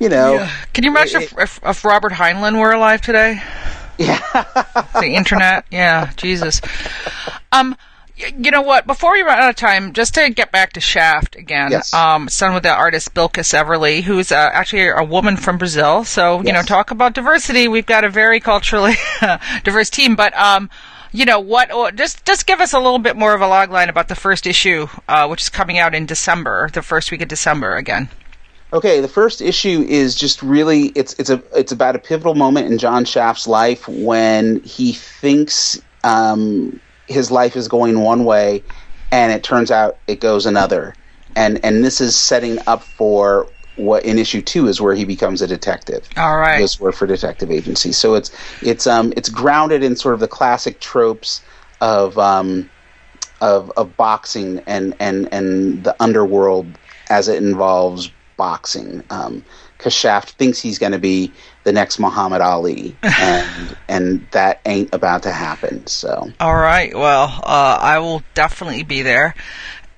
[0.00, 3.42] you know, Can you imagine if, if, if Robert Heinlein were alive today?
[3.98, 4.20] yeah.
[4.94, 5.66] the internet.
[5.70, 6.60] Yeah, Jesus.
[7.52, 7.76] Um,
[8.38, 8.86] you know what?
[8.86, 11.92] Before we run out of time, just to get back to Shaft again, Yes.
[11.94, 16.04] um, done with the artist Bilquis Evely, who's uh, actually a woman from Brazil.
[16.04, 17.68] So you know, talk about diversity.
[17.68, 18.94] We've got a very culturally
[19.64, 20.70] diverse team, but um.
[21.10, 21.72] You know what?
[21.72, 24.14] or Just just give us a little bit more of a log line about the
[24.14, 28.10] first issue, uh, which is coming out in December, the first week of December again.
[28.74, 32.70] Okay, the first issue is just really it's it's a it's about a pivotal moment
[32.70, 38.64] in John Shaft's life when he thinks um, his life is going one way,
[39.10, 40.94] and it turns out it goes another,
[41.36, 45.40] and and this is setting up for what in issue two is where he becomes
[45.40, 46.08] a detective.
[46.16, 46.68] All right.
[46.68, 47.92] To work for detective agency.
[47.92, 48.30] So it's
[48.60, 51.44] it's um it's grounded in sort of the classic tropes
[51.80, 52.70] of um
[53.40, 56.78] of of boxing and and and the underworld
[57.08, 59.02] as it involves boxing.
[59.10, 59.44] Um,
[59.76, 61.34] because Shaft thinks he's going to be
[61.68, 65.86] the next Muhammad Ali, and and that ain't about to happen.
[65.86, 66.94] So All right.
[66.94, 69.34] Well, uh, I will definitely be there.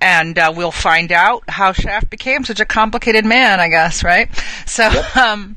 [0.03, 4.31] And uh, we'll find out how Shaft became such a complicated man, I guess, right?
[4.65, 5.57] So, um,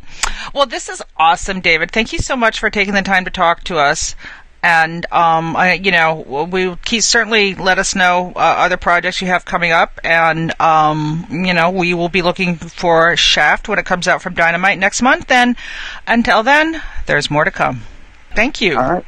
[0.54, 1.92] well, this is awesome, David.
[1.92, 4.18] Thank you so much for taking the time to talk to us.
[4.64, 9.28] And, um, I, you know, we keep, certainly let us know uh, other projects you
[9.28, 10.00] have coming up.
[10.06, 14.36] And, um, you know, we will be looking for Shaft when it comes out from
[14.36, 15.30] Dynamite next month.
[15.30, 15.58] And
[16.08, 17.82] until then, there's more to come.
[18.34, 18.78] Thank you.
[18.80, 19.06] all right,